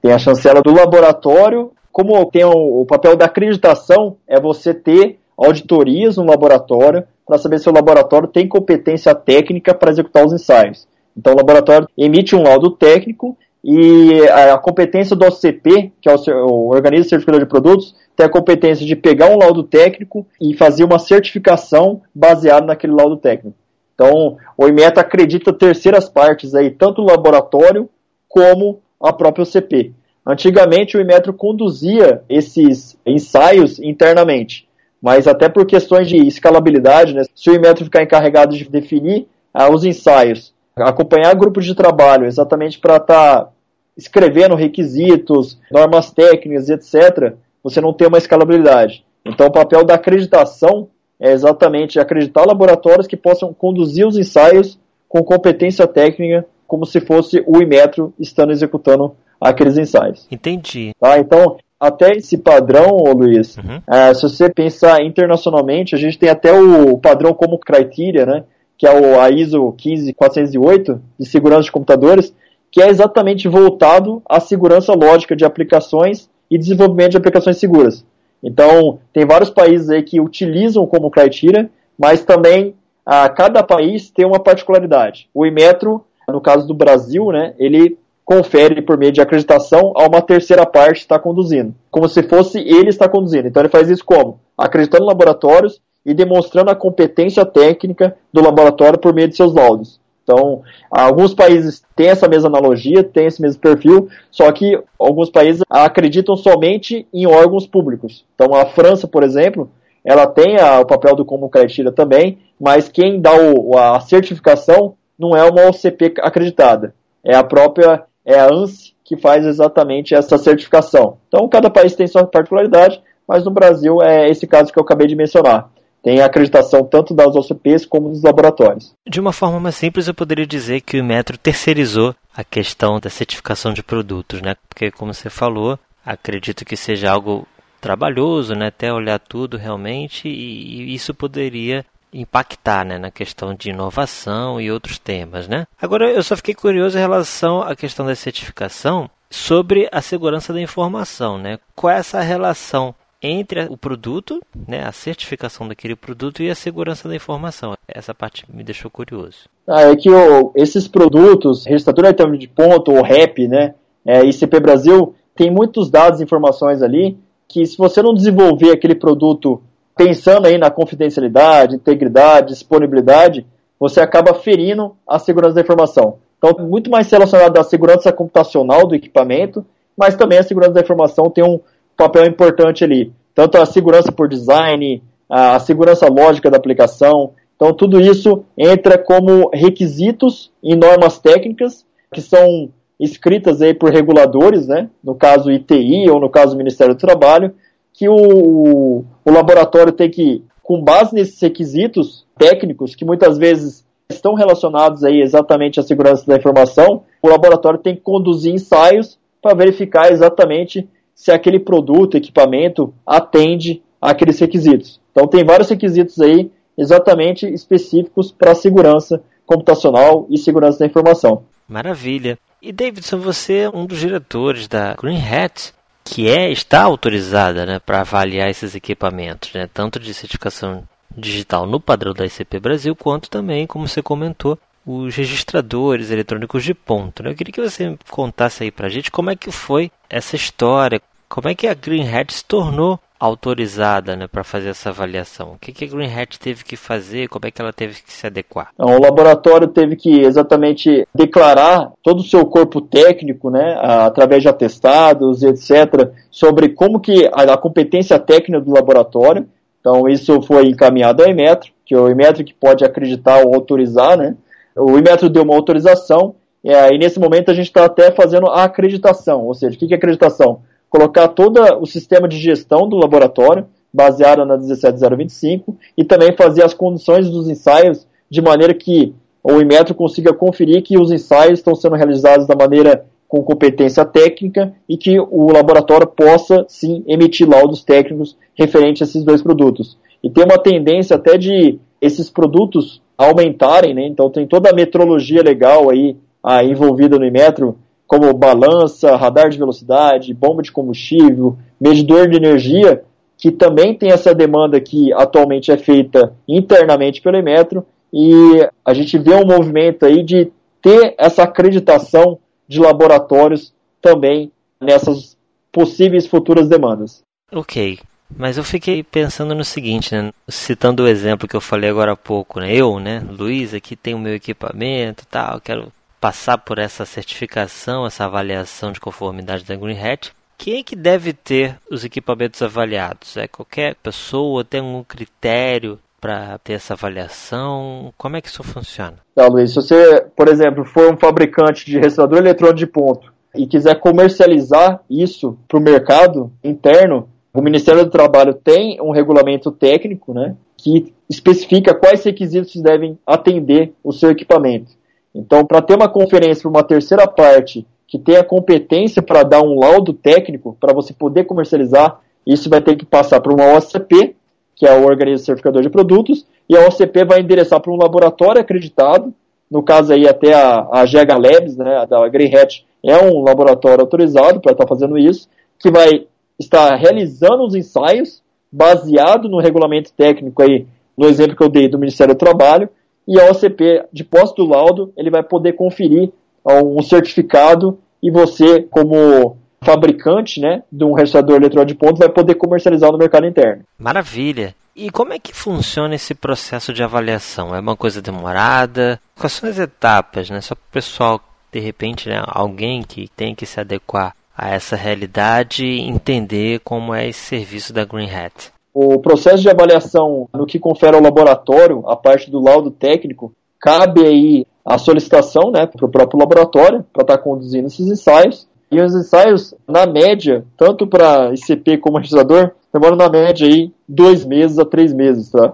Tem 0.00 0.12
a 0.12 0.19
chancela 0.19 0.61
do 0.62 0.73
laboratório, 0.73 1.73
como 1.91 2.25
tem 2.26 2.44
o, 2.44 2.82
o 2.82 2.87
papel 2.87 3.17
da 3.17 3.25
acreditação, 3.25 4.17
é 4.29 4.38
você 4.38 4.73
ter 4.73 5.19
auditorias 5.37 6.19
no 6.19 6.25
laboratório 6.25 7.05
para 7.26 7.38
saber 7.38 7.59
se 7.59 7.69
o 7.69 7.73
laboratório 7.73 8.29
tem 8.29 8.47
competência 8.47 9.15
técnica 9.15 9.75
para 9.75 9.91
executar 9.91 10.25
os 10.25 10.32
ensaios. 10.32 10.87
Então 11.16 11.32
o 11.32 11.37
laboratório 11.37 11.88
emite 11.96 12.34
um 12.34 12.43
laudo 12.43 12.70
técnico 12.70 13.37
e 13.66 14.20
a 14.28 14.58
competência 14.58 15.16
do 15.16 15.25
OCP, 15.25 15.90
que 15.99 16.08
é 16.08 16.14
o, 16.34 16.69
Organismo 16.69 17.08
Certificador 17.08 17.40
de 17.40 17.49
Produtos, 17.49 17.94
tem 18.14 18.26
a 18.26 18.28
competência 18.28 18.84
de 18.84 18.94
pegar 18.94 19.31
um 19.31 19.38
laudo 19.38 19.62
técnico 19.62 20.26
e 20.38 20.55
fazer 20.55 20.84
uma 20.84 20.99
certificação 20.99 22.02
baseada 22.14 22.66
naquele 22.66 22.93
laudo 22.93 23.16
técnico. 23.16 23.56
Então, 23.94 24.37
o 24.58 24.69
IMETA 24.69 25.00
acredita 25.00 25.52
terceiras 25.52 26.08
partes 26.08 26.55
aí, 26.55 26.70
tanto 26.70 27.00
o 27.00 27.06
laboratório 27.06 27.88
como 28.28 28.81
a 29.00 29.12
própria 29.12 29.44
OCP. 29.44 29.93
Antigamente, 30.26 30.96
o 30.96 31.00
Imetro 31.00 31.32
conduzia 31.32 32.22
esses 32.28 32.99
ensaios 33.06 33.78
internamente, 33.78 34.69
mas 35.00 35.26
até 35.26 35.49
por 35.49 35.66
questões 35.66 36.08
de 36.08 36.16
escalabilidade, 36.16 37.14
né, 37.14 37.22
se 37.34 37.50
o 37.50 37.55
Imetro 37.55 37.84
ficar 37.84 38.02
encarregado 38.02 38.56
de 38.56 38.69
definir 38.69 39.26
ah, 39.52 39.70
os 39.70 39.84
ensaios, 39.84 40.53
acompanhar 40.76 41.35
grupos 41.35 41.64
de 41.64 41.75
trabalho 41.75 42.26
exatamente 42.26 42.78
para 42.78 42.97
estar 42.97 43.45
tá 43.45 43.49
escrevendo 43.97 44.54
requisitos, 44.54 45.59
normas 45.71 46.11
técnicas, 46.11 46.69
etc., 46.69 47.35
você 47.62 47.81
não 47.81 47.93
tem 47.93 48.09
uma 48.09 48.19
escalabilidade. 48.19 49.04
Então, 49.25 49.47
o 49.47 49.52
papel 49.52 49.85
da 49.85 49.95
acreditação 49.95 50.88
é 51.19 51.33
exatamente 51.33 51.99
acreditar 51.99 52.45
laboratórios 52.45 53.07
que 53.07 53.16
possam 53.16 53.54
conduzir 53.54 54.07
os 54.07 54.19
ensaios 54.19 54.78
com 55.09 55.23
competência 55.23 55.87
técnica, 55.87 56.45
como 56.66 56.85
se 56.85 57.00
fosse 57.00 57.43
o 57.47 57.62
Imetro 57.62 58.12
estando 58.19 58.52
executando 58.52 59.14
aqueles 59.40 59.78
ensaios. 59.78 60.26
Entendi. 60.31 60.93
Tá? 60.99 61.19
Então, 61.19 61.57
até 61.78 62.12
esse 62.12 62.38
padrão, 62.38 62.99
Luiz, 63.14 63.57
uhum. 63.57 63.81
é, 63.87 64.12
se 64.12 64.23
você 64.23 64.50
pensar 64.50 65.02
internacionalmente, 65.02 65.95
a 65.95 65.99
gente 65.99 66.19
tem 66.19 66.28
até 66.28 66.52
o 66.52 66.99
padrão 66.99 67.33
como 67.33 67.59
criteria, 67.59 68.26
né? 68.26 68.45
Que 68.76 68.87
é 68.87 68.93
o 68.93 69.21
a 69.21 69.31
ISO 69.31 69.73
15408 69.76 71.00
de 71.19 71.28
segurança 71.28 71.62
de 71.62 71.73
computadores, 71.73 72.35
que 72.71 72.83
é 72.83 72.88
exatamente 72.88 73.49
voltado 73.49 74.21
à 74.28 74.40
segurança 74.40 74.93
lógica 74.93 75.37
de 75.37 75.45
aplicações 75.45 76.28
e 76.50 76.59
desenvolvimento 76.59 77.12
de 77.12 77.16
aplicações 77.16 77.59
seguras. 77.59 78.04
Então, 78.43 78.99
tem 79.12 79.25
vários 79.25 79.49
países 79.49 79.88
aí 79.88 80.02
que 80.02 80.21
utilizam 80.21 80.87
como 80.87 81.11
criteria, 81.11 81.71
mas 81.99 82.25
também 82.25 82.75
a 83.07 83.28
cada 83.28 83.62
país 83.62 84.11
tem 84.11 84.26
uma 84.26 84.40
particularidade. 84.40 85.28
O 85.33 85.47
Imetro, 85.47 86.04
no 86.28 86.40
caso 86.40 86.66
do 86.66 86.75
Brasil, 86.75 87.31
né, 87.31 87.54
ele 87.59 87.99
confere 88.25 88.81
por 88.81 88.97
meio 88.97 89.12
de 89.12 89.21
acreditação 89.21 89.93
a 89.97 90.07
uma 90.07 90.23
terceira 90.23 90.64
parte 90.64 91.00
está 91.00 91.19
conduzindo, 91.19 91.75
como 91.90 92.09
se 92.09 92.23
fosse 92.23 92.59
ele 92.59 92.88
está 92.88 93.09
conduzindo. 93.09 93.47
Então 93.47 93.62
ele 93.62 93.69
faz 93.69 93.90
isso 93.90 94.04
como? 94.04 94.40
Acreditando 94.57 95.04
em 95.04 95.09
laboratórios 95.09 95.81
e 96.04 96.12
demonstrando 96.12 96.70
a 96.70 96.75
competência 96.75 97.44
técnica 97.44 98.16
do 98.32 98.42
laboratório 98.42 98.99
por 98.99 99.14
meio 99.14 99.28
de 99.28 99.37
seus 99.37 99.54
laudos. 99.54 100.00
Então, 100.25 100.62
alguns 100.90 101.34
países 101.34 101.84
têm 101.94 102.08
essa 102.08 102.26
mesma 102.26 102.49
analogia, 102.49 103.04
têm 103.04 103.26
esse 103.26 103.42
mesmo 103.42 103.61
perfil, 103.61 104.08
só 104.30 104.50
que 104.50 104.78
alguns 104.99 105.30
países 105.30 105.62
acreditam 105.68 106.34
somente 106.34 107.06
em 107.12 107.26
órgãos 107.26 107.66
públicos. 107.66 108.25
Então, 108.34 108.54
a 108.54 108.64
França, 108.64 109.06
por 109.06 109.23
exemplo, 109.23 109.70
ela 110.02 110.26
tem 110.26 110.58
a, 110.58 110.80
o 110.80 110.87
papel 110.87 111.14
do 111.14 111.26
Common 111.26 111.49
Criteria 111.49 111.92
também, 111.92 112.38
mas 112.58 112.88
quem 112.88 113.20
dá 113.20 113.32
o, 113.34 113.76
a 113.76 114.00
certificação 114.00 114.94
não 115.18 115.37
é 115.37 115.44
uma 115.44 115.68
OCP 115.68 116.14
acreditada, 116.20 116.94
é 117.23 117.37
a 117.37 117.44
própria 117.44 118.04
é 118.26 118.38
a 118.38 118.46
ANSI 118.46 118.94
que 119.04 119.18
faz 119.18 119.44
exatamente 119.44 120.14
essa 120.14 120.38
certificação. 120.38 121.18
Então, 121.28 121.46
cada 121.46 121.68
país 121.68 121.94
tem 121.94 122.06
sua 122.06 122.26
particularidade, 122.26 123.02
mas 123.28 123.44
no 123.44 123.50
Brasil 123.50 124.02
é 124.02 124.30
esse 124.30 124.46
caso 124.46 124.73
que 124.73 124.78
eu 124.78 124.82
acabei 124.82 125.06
de 125.06 125.14
mencionar 125.14 125.68
tem 126.04 126.20
a 126.20 126.26
acreditação 126.26 126.84
tanto 126.84 127.14
das 127.14 127.34
OCPs 127.34 127.87
como 127.87 128.11
dos 128.11 128.23
laboratórios. 128.23 128.94
De 129.08 129.18
uma 129.18 129.32
forma 129.32 129.58
mais 129.58 129.75
simples, 129.75 130.06
eu 130.06 130.12
poderia 130.12 130.46
dizer 130.46 130.82
que 130.82 131.00
o 131.00 131.04
Metro 131.04 131.38
terceirizou 131.38 132.14
a 132.37 132.44
questão 132.44 133.00
da 133.00 133.08
certificação 133.08 133.73
de 133.73 133.82
produtos, 133.82 134.42
né? 134.42 134.54
Porque, 134.68 134.90
como 134.90 135.14
você 135.14 135.30
falou, 135.30 135.78
acredito 136.04 136.62
que 136.62 136.76
seja 136.76 137.11
algo 137.11 137.49
trabalhoso, 137.80 138.54
né, 138.54 138.68
até 138.68 138.92
olhar 138.92 139.18
tudo 139.18 139.56
realmente, 139.56 140.28
e, 140.28 140.94
isso 140.94 141.14
poderia 141.14 141.84
impactar 142.12 142.84
né, 142.84 142.99
na 142.99 143.11
questão 143.11 143.54
de 143.54 143.70
inovação 143.70 144.61
e 144.61 144.70
outros 144.70 144.99
temas. 144.99 145.49
Né? 145.49 145.66
Agora, 145.80 146.11
eu 146.11 146.23
só 146.23 146.37
fiquei 146.37 146.54
curioso 146.54 146.96
em 146.96 147.00
relação 147.00 147.61
à 147.61 147.75
questão 147.75 148.06
da 148.06 148.14
certificação 148.14 149.11
sobre 149.28 149.88
a 149.90 150.00
segurança 150.00 150.52
da 150.52 150.61
informação. 150.61 151.37
Né? 151.37 151.58
Qual 151.75 151.92
é 151.92 151.99
essa 151.99 152.20
relação 152.20 152.94
entre 153.25 153.66
o 153.71 153.76
produto, 153.76 154.40
né, 154.69 154.85
a 154.85 154.93
certificação 154.93 155.66
daquele 155.66 155.97
produto 155.97 156.43
e 156.43 156.50
a 156.50 156.54
segurança 156.54 157.09
da 157.09 157.16
informação? 157.16 157.75
Essa 157.88 158.14
parte 158.14 158.45
me 158.52 158.62
deixou 158.62 158.90
curioso. 158.90 159.49
Ah, 159.66 159.83
é 159.83 159.97
que 159.97 160.11
esses 160.54 160.87
produtos, 160.87 161.64
registrador 161.64 162.04
eletrônico 162.04 162.38
de 162.38 162.49
ponto 162.49 162.93
ou 162.93 163.02
REP, 163.02 163.49
né, 163.49 163.75
é, 164.04 164.23
ICP 164.25 164.61
Brasil, 164.61 165.14
tem 165.35 165.50
muitos 165.50 165.90
dados 165.90 166.21
e 166.21 166.25
informações 166.25 166.83
ali 166.83 167.16
que 167.49 167.64
se 167.64 167.78
você 167.78 168.02
não 168.02 168.14
desenvolver 168.14 168.71
aquele 168.71 168.95
produto 168.95 169.62
pensando 169.97 170.47
aí 170.47 170.59
na 170.59 170.71
confidencialidade, 170.71 171.76
integridade, 171.76 172.49
disponibilidade, 172.49 173.47
você 173.78 174.00
acaba 174.00 174.35
ferindo 174.35 174.95
a 175.09 175.19
segurança 175.19 175.54
da 175.54 175.61
informação. 175.61 176.19
Então, 176.37 176.66
muito 176.66 176.90
mais 176.90 177.11
relacionado 177.11 177.57
à 177.57 177.64
segurança 177.64 178.12
computacional 178.12 178.87
do 178.87 178.95
equipamento, 178.95 179.64
mas 179.97 180.16
também 180.16 180.38
a 180.38 180.43
segurança 180.43 180.73
da 180.73 180.81
informação 180.81 181.31
tem 181.31 181.45
um 181.45 181.61
papel 181.96 182.26
importante 182.26 182.84
ali. 182.84 183.12
Tanto 183.34 183.58
a 183.58 183.66
segurança 183.66 184.12
por 184.12 184.28
design, 184.28 185.02
a 185.28 185.58
segurança 185.58 186.06
lógica 186.06 186.50
da 186.50 186.56
aplicação. 186.56 187.32
Então, 187.56 187.72
tudo 187.72 188.00
isso 188.00 188.44
entra 188.56 188.98
como 188.98 189.50
requisitos 189.52 190.52
em 190.62 190.76
normas 190.76 191.18
técnicas 191.18 191.84
que 192.12 192.20
são 192.20 192.70
escritas 192.98 193.60
aí 193.60 193.74
por 193.74 193.90
reguladores, 193.90 194.66
né? 194.66 194.88
no 195.02 195.14
caso 195.14 195.50
ITI 195.50 196.08
ou 196.08 196.20
no 196.20 196.30
caso 196.30 196.56
Ministério 196.56 196.94
do 196.94 197.00
Trabalho, 197.00 197.52
que 197.92 198.08
o, 198.08 199.04
o 199.24 199.30
laboratório 199.30 199.92
tem 199.92 200.10
que, 200.10 200.44
com 200.62 200.82
base 200.82 201.14
nesses 201.14 201.40
requisitos 201.40 202.26
técnicos, 202.38 202.94
que 202.94 203.04
muitas 203.04 203.36
vezes 203.36 203.84
estão 204.10 204.34
relacionados 204.34 205.02
aí 205.04 205.20
exatamente 205.20 205.80
à 205.80 205.82
segurança 205.82 206.26
da 206.26 206.36
informação, 206.36 207.02
o 207.22 207.28
laboratório 207.28 207.78
tem 207.78 207.94
que 207.94 208.02
conduzir 208.02 208.54
ensaios 208.54 209.18
para 209.40 209.54
verificar 209.54 210.12
exatamente 210.12 210.88
se 211.14 211.30
aquele 211.30 211.59
produto, 211.59 212.16
equipamento, 212.16 212.92
atende 213.06 213.83
àqueles 214.00 214.38
requisitos. 214.38 215.00
Então 215.11 215.26
tem 215.26 215.44
vários 215.44 215.68
requisitos 215.68 216.21
aí 216.21 216.50
exatamente 216.76 217.47
específicos 217.47 218.33
para 218.33 218.54
segurança 218.54 219.23
computacional 219.47 220.26
e 220.28 220.37
segurança 220.38 220.80
da 220.80 220.87
informação. 220.87 221.44
Maravilha. 221.68 222.38
E 222.61 222.73
Davidson, 222.73 223.18
você 223.18 223.59
é 223.59 223.71
um 223.71 223.87
dos 223.87 223.99
diretores 223.99 224.66
da 224.66 224.94
Green 224.94 225.21
Hat 225.21 225.73
que 226.04 226.28
é 226.28 226.50
está 226.50 226.83
autorizada 226.83 227.64
né, 227.64 227.78
para 227.78 228.02
avaliar 228.02 228.50
esses 228.50 228.75
equipamentos, 228.75 229.52
né, 229.54 229.68
tanto 229.73 229.99
de 229.99 230.12
certificação 230.12 230.85
digital 231.16 231.66
no 231.66 231.80
padrão 231.80 232.12
da 232.12 232.26
ICP 232.26 232.61
Brasil, 232.61 232.94
quanto 232.94 233.30
também, 233.30 233.66
como 233.66 233.88
você 233.88 234.02
comentou, 234.02 234.59
os 234.87 235.14
registradores 235.14 236.11
eletrônicos 236.11 236.62
de 236.62 236.75
ponto. 236.75 237.23
Né? 237.23 237.31
Eu 237.31 237.35
queria 237.35 237.53
que 237.53 237.61
você 237.61 237.97
contasse 238.11 238.64
aí 238.64 238.71
para 238.71 238.87
a 238.87 238.91
gente 238.91 239.11
como 239.11 239.31
é 239.31 239.37
que 239.37 239.50
foi 239.50 239.91
essa 240.09 240.37
história, 240.37 241.00
como 241.29 241.49
é 241.49 241.55
que 241.55 241.67
a 241.67 241.75
Green 241.75 242.09
Hat 242.09 242.33
se 242.33 242.45
tornou 242.45 242.99
autorizada 243.19 244.14
né, 244.14 244.26
para 244.26 244.45
fazer 244.45 244.69
essa 244.69 244.91
avaliação? 244.91 245.53
O 245.53 245.59
que, 245.59 245.73
que 245.73 245.85
a 245.85 245.88
Green 245.88 246.12
Hat 246.12 246.38
teve 246.38 246.62
que 246.62 246.76
fazer? 246.76 247.29
Como 247.29 247.47
é 247.47 247.50
que 247.50 247.61
ela 247.61 247.73
teve 247.73 247.95
que 248.03 248.12
se 248.12 248.26
adequar? 248.26 248.71
Então, 248.75 248.95
o 248.95 249.00
laboratório 249.00 249.69
teve 249.69 249.97
que 249.97 250.21
exatamente 250.21 251.07
declarar 251.14 251.91
todo 252.03 252.21
o 252.21 252.25
seu 252.25 252.45
corpo 252.45 252.81
técnico, 252.81 253.50
né, 253.50 253.79
através 253.83 254.43
de 254.43 254.49
atestados, 254.49 255.43
etc., 255.43 256.11
sobre 256.31 256.69
como 256.69 257.00
que 257.00 257.29
a, 257.33 257.57
competência 257.57 258.19
técnica 258.19 258.61
do 258.61 258.73
laboratório. 258.73 259.49
Então, 259.81 260.09
isso 260.09 260.43
foi 260.43 260.67
encaminhado 260.67 261.23
ao 261.23 261.29
Imetro, 261.29 261.73
que 261.85 261.95
é 261.95 261.99
o 261.99 262.11
Imetro 262.11 262.45
que 262.45 262.55
pode 262.55 262.85
acreditar 262.85 263.45
ou 263.45 263.55
autorizar, 263.55 264.17
né? 264.17 264.37
O 264.76 264.99
Imetro 264.99 265.28
deu 265.28 265.43
uma 265.43 265.54
autorização, 265.54 266.35
e 266.62 266.99
nesse 266.99 267.21
momento 267.21 267.50
a 267.50 267.54
gente 267.54 267.66
está 267.66 267.85
até 267.85 268.11
fazendo 268.11 268.49
a 268.49 268.64
acreditação, 268.64 269.45
ou 269.45 269.54
seja, 269.54 269.76
o 269.76 269.78
que 269.78 269.93
é 269.93 269.97
acreditação? 269.97 270.61
colocar 270.95 271.26
todo 271.26 271.61
o 271.81 271.87
sistema 271.87 272.28
de 272.28 272.38
gestão 272.38 272.88
do 272.88 272.97
laboratório, 272.97 273.66
baseado 273.93 274.45
na 274.45 274.57
17025, 274.57 275.76
e 275.99 276.04
também 276.04 276.37
fazer 276.37 276.62
as 276.62 276.73
condições 276.73 277.28
dos 277.28 277.49
ensaios 277.49 278.07
de 278.31 278.40
maneira 278.40 278.73
que 278.73 279.12
o 279.43 279.61
Inmetro 279.61 279.93
consiga 279.93 280.33
conferir 280.33 280.85
que 280.85 280.97
os 280.97 281.11
ensaios 281.11 281.59
estão 281.59 281.75
sendo 281.75 281.97
realizados 281.97 282.47
da 282.47 282.54
maneira 282.54 283.04
com 283.26 283.43
competência 283.43 284.04
técnica 284.04 284.73
e 284.88 284.97
que 284.97 285.19
o 285.19 285.50
laboratório 285.52 286.07
possa, 286.07 286.64
sim, 286.69 287.02
emitir 287.09 287.49
laudos 287.49 287.83
técnicos 287.83 288.37
referentes 288.54 289.02
a 289.02 289.04
esses 289.04 289.25
dois 289.25 289.43
produtos. 289.43 289.99
E 290.23 290.31
tem 290.31 290.45
uma 290.45 290.59
tendência 290.59 291.16
até 291.16 291.37
de 291.37 291.81
esses 292.00 292.31
produtos 292.31 293.02
aumentarem, 293.16 293.94
né? 293.94 294.06
então 294.06 294.30
tem 294.30 294.47
toda 294.47 294.71
a 294.71 294.75
metrologia 294.75 295.42
legal 295.42 295.90
aí 295.90 296.16
ah, 296.42 296.62
envolvida 296.62 297.18
no 297.18 297.25
Inmetro, 297.25 297.78
como 298.06 298.33
balança, 298.35 299.16
radar 299.16 299.49
de 299.49 299.59
velocidade, 299.59 300.35
bomba 300.35 300.62
de 300.62 300.71
combustível, 300.71 301.56
medidor 301.80 302.28
de 302.28 302.37
energia, 302.37 303.02
que 303.37 303.50
também 303.50 303.94
tem 303.94 304.11
essa 304.11 304.35
demanda 304.35 304.80
que 304.80 305.12
atualmente 305.12 305.73
é 305.73 305.76
feita 305.76 306.35
internamente 306.47 307.21
pelo 307.21 307.37
Emetro, 307.37 307.85
e 308.12 308.66
a 308.85 308.94
gente 308.94 309.18
vê 309.18 309.35
um 309.35 309.47
movimento 309.47 310.06
aí 310.06 310.23
de 310.23 310.52
ter 310.80 311.14
essa 311.18 311.42
acreditação 311.42 312.38
de 312.68 312.78
laboratórios 312.78 313.75
também 314.00 314.52
nessas 314.80 315.37
possíveis 315.73 316.26
futuras 316.26 316.68
demandas. 316.68 317.23
Ok, 317.52 317.99
mas 318.37 318.57
eu 318.57 318.64
fiquei 318.64 319.02
pensando 319.02 319.54
no 319.54 319.64
seguinte, 319.64 320.14
né? 320.14 320.33
citando 320.49 321.02
o 321.02 321.09
exemplo 321.09 321.49
que 321.49 321.57
eu 321.57 321.61
falei 321.61 321.90
agora 321.90 322.12
há 322.12 322.16
pouco, 322.16 322.61
né? 322.61 322.73
eu, 322.73 322.99
né, 322.99 323.23
Luiz, 323.28 323.75
aqui 323.75 323.97
tem 323.97 324.14
o 324.14 324.19
meu 324.19 324.35
equipamento, 324.35 325.26
tal, 325.31 325.61
quero 325.61 325.93
passar 326.21 326.59
por 326.59 326.78
essa 326.78 327.04
certificação, 327.04 328.07
essa 328.07 328.25
avaliação 328.25 328.93
de 328.93 329.00
conformidade 329.00 329.64
da 329.64 329.76
Green 329.76 329.99
Hat, 330.00 330.33
quem 330.57 330.78
é 330.78 330.83
que 330.83 330.97
deve 330.97 331.33
ter 331.33 331.76
os 331.90 332.04
equipamentos 332.04 332.62
avaliados? 332.62 333.37
É 333.37 333.47
qualquer 333.47 333.97
pessoa? 333.97 334.64
Tem 334.64 334.81
algum 334.81 335.02
critério 335.02 335.99
para 336.21 336.57
ter 336.59 336.75
essa 336.75 336.95
avaliação? 336.95 338.12
Como 338.16 338.37
é 338.37 338.40
que 338.40 338.49
isso 338.49 338.62
funciona? 338.62 339.19
Tá, 339.35 339.47
Luiz, 339.47 339.71
se 339.71 339.76
você, 339.76 340.25
por 340.35 340.49
exemplo, 340.49 340.85
for 340.85 341.12
um 341.12 341.19
fabricante 341.19 341.85
de 341.85 341.99
registrador 341.99 342.38
eletrônico 342.38 342.78
de 342.78 342.87
ponto 342.87 343.33
e 343.54 343.66
quiser 343.66 344.00
comercializar 344.00 345.02
isso 345.11 345.59
para 345.69 345.78
o 345.78 345.83
mercado 345.83 346.50
interno, 346.62 347.28
o 347.54 347.62
Ministério 347.62 348.04
do 348.04 348.11
Trabalho 348.11 348.52
tem 348.52 349.00
um 349.00 349.12
regulamento 349.12 349.70
técnico 349.70 350.34
né, 350.34 350.56
que 350.76 351.14
especifica 351.30 351.94
quais 351.94 352.25
requisitos 352.25 352.75
devem 352.82 353.16
atender 353.25 353.92
o 354.02 354.12
seu 354.12 354.30
equipamento. 354.30 354.90
Então, 355.32 355.64
para 355.64 355.80
ter 355.80 355.94
uma 355.94 356.08
conferência 356.08 356.62
para 356.62 356.70
uma 356.70 356.82
terceira 356.82 357.28
parte 357.28 357.87
que 358.08 358.18
tenha 358.18 358.42
competência 358.42 359.23
para 359.23 359.44
dar 359.44 359.62
um 359.62 359.78
laudo 359.78 360.12
técnico 360.12 360.76
para 360.80 360.92
você 360.92 361.14
poder 361.14 361.44
comercializar, 361.44 362.20
isso 362.44 362.68
vai 362.68 362.80
ter 362.80 362.96
que 362.96 363.06
passar 363.06 363.40
por 363.40 363.52
uma 363.52 363.76
OCP, 363.76 364.34
que 364.75 364.87
é 364.87 364.92
o 364.92 365.04
Organismo 365.04 365.46
Certificador 365.46 365.80
de 365.80 365.88
Produtos, 365.88 366.44
e 366.68 366.76
a 366.76 366.87
OCP 366.87 367.25
vai 367.25 367.40
endereçar 367.40 367.80
para 367.80 367.92
um 367.92 367.96
laboratório 367.96 368.61
acreditado, 368.61 369.32
no 369.70 369.82
caso 369.82 370.12
aí 370.12 370.28
até 370.28 370.54
a, 370.54 370.87
a 370.90 371.38
Labs, 371.38 371.76
né, 371.76 372.04
da 372.08 372.28
Green 372.28 372.54
Hat, 372.54 372.84
é 373.02 373.16
um 373.16 373.42
laboratório 373.42 374.00
autorizado 374.00 374.61
para 374.61 374.73
estar 374.73 374.84
tá 374.84 374.88
fazendo 374.88 375.16
isso, 375.16 375.49
que 375.78 375.90
vai 375.90 376.26
estar 376.64 376.94
realizando 376.97 377.64
os 377.64 377.75
ensaios 377.75 378.42
baseado 378.71 379.49
no 379.49 379.61
regulamento 379.61 380.12
técnico 380.12 380.62
aí, 380.62 380.87
no 381.16 381.28
exemplo 381.28 381.56
que 381.56 381.62
eu 381.62 381.68
dei 381.68 381.88
do 381.88 381.99
Ministério 381.99 382.35
do 382.35 382.38
Trabalho, 382.38 382.88
e 383.26 383.40
a 383.40 383.50
OCP, 383.50 384.04
de 384.12 384.25
posse 384.25 384.54
do 384.54 384.66
laudo, 384.66 385.12
ele 385.16 385.30
vai 385.30 385.42
poder 385.42 385.73
conferir 385.75 386.30
um 386.66 387.00
certificado 387.02 387.99
e 388.23 388.30
você, 388.30 388.83
como 388.83 389.56
fabricante 389.83 390.61
né, 390.61 390.83
de 390.90 391.04
um 391.04 391.12
registrador 391.12 391.56
eletrônico 391.56 391.92
de 391.92 391.94
ponto, 391.94 392.18
vai 392.18 392.28
poder 392.28 392.54
comercializar 392.54 393.12
no 393.12 393.18
mercado 393.18 393.47
interno. 393.47 393.85
Maravilha! 393.99 394.75
E 394.97 395.11
como 395.11 395.33
é 395.33 395.38
que 395.38 395.52
funciona 395.52 396.14
esse 396.14 396.35
processo 396.35 396.92
de 396.92 397.02
avaliação? 397.02 397.75
É 397.75 397.80
uma 397.80 397.97
coisa 397.97 398.23
demorada? 398.23 399.21
Quais 399.37 399.52
são 399.52 399.68
as 399.68 399.78
etapas, 399.78 400.49
né? 400.49 400.61
Só 400.61 400.75
para 400.75 400.83
o 400.83 400.92
pessoal, 400.92 401.40
de 401.73 401.80
repente, 401.80 402.28
né, 402.28 402.40
alguém 402.47 403.02
que 403.02 403.28
tem 403.28 403.54
que 403.54 403.66
se 403.66 403.80
adequar 403.80 404.35
a 404.56 404.70
essa 404.70 404.96
realidade 404.96 405.84
entender 405.84 406.80
como 406.80 407.14
é 407.14 407.28
esse 407.28 407.40
serviço 407.40 407.92
da 407.92 408.04
Green 408.04 408.30
Hat. 408.30 408.73
O 408.92 409.18
processo 409.18 409.62
de 409.62 409.68
avaliação 409.68 410.49
no 410.54 410.66
que 410.66 410.78
confere 410.78 411.16
ao 411.16 411.23
laboratório, 411.23 412.04
a 412.06 412.16
parte 412.16 412.50
do 412.50 412.61
laudo 412.61 412.90
técnico, 412.90 413.52
cabe 413.80 414.25
aí 414.25 414.66
a 414.84 414.99
solicitação 414.99 415.73
né, 415.73 415.87
para 415.87 416.06
o 416.06 416.11
próprio 416.11 416.38
laboratório 416.38 417.04
para 417.12 417.23
estar 417.23 417.37
tá 417.37 417.42
conduzindo 417.42 417.88
esses 417.88 418.06
ensaios. 418.06 418.68
E 418.92 419.00
os 419.00 419.14
ensaios, 419.14 419.75
na 419.88 420.06
média, 420.06 420.64
tanto 420.76 421.06
para 421.06 421.52
ICP 421.52 421.99
como 421.99 422.18
registrador, 422.18 422.70
demoram 422.92 423.16
na 423.16 423.28
média 423.28 423.66
aí 423.66 423.90
dois 424.08 424.44
meses 424.44 424.78
a 424.78 424.84
três 424.84 425.12
meses, 425.12 425.50
tá? 425.50 425.73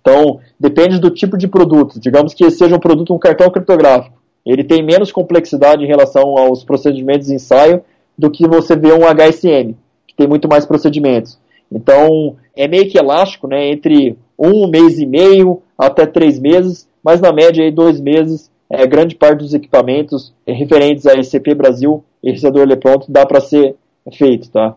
Então, 0.00 0.40
depende 0.60 0.98
do 0.98 1.08
tipo 1.08 1.38
de 1.38 1.48
produto. 1.48 1.98
Digamos 1.98 2.34
que 2.34 2.50
seja 2.50 2.76
um 2.76 2.80
produto, 2.80 3.14
um 3.14 3.18
cartão 3.18 3.50
criptográfico. 3.50 4.18
Ele 4.44 4.62
tem 4.62 4.84
menos 4.84 5.10
complexidade 5.10 5.82
em 5.82 5.86
relação 5.86 6.36
aos 6.36 6.62
procedimentos 6.62 7.28
de 7.28 7.34
ensaio 7.34 7.82
do 8.16 8.30
que 8.30 8.46
você 8.46 8.76
vê 8.76 8.92
um 8.92 9.02
HSM 9.06 9.74
que 10.06 10.14
tem 10.16 10.26
muito 10.26 10.48
mais 10.48 10.64
procedimentos. 10.64 11.38
Então, 11.70 12.36
é 12.56 12.68
meio 12.68 12.88
que 12.88 12.98
elástico, 12.98 13.48
né, 13.48 13.68
entre 13.68 14.16
um 14.38 14.68
mês 14.68 14.98
e 14.98 15.06
meio 15.06 15.62
até 15.76 16.06
três 16.06 16.38
meses, 16.38 16.88
mas 17.02 17.20
na 17.20 17.32
média 17.32 17.64
aí 17.64 17.70
dois 17.70 18.00
meses, 18.00 18.50
é, 18.70 18.86
grande 18.86 19.14
parte 19.14 19.38
dos 19.38 19.54
equipamentos 19.54 20.32
referentes 20.46 21.06
a 21.06 21.20
SCP 21.20 21.54
Brasil 21.54 22.02
e 22.22 22.28
Realizador 22.28 22.62
Elepronto 22.62 23.10
dá 23.10 23.26
para 23.26 23.40
ser 23.40 23.76
feito, 24.12 24.50
tá? 24.50 24.74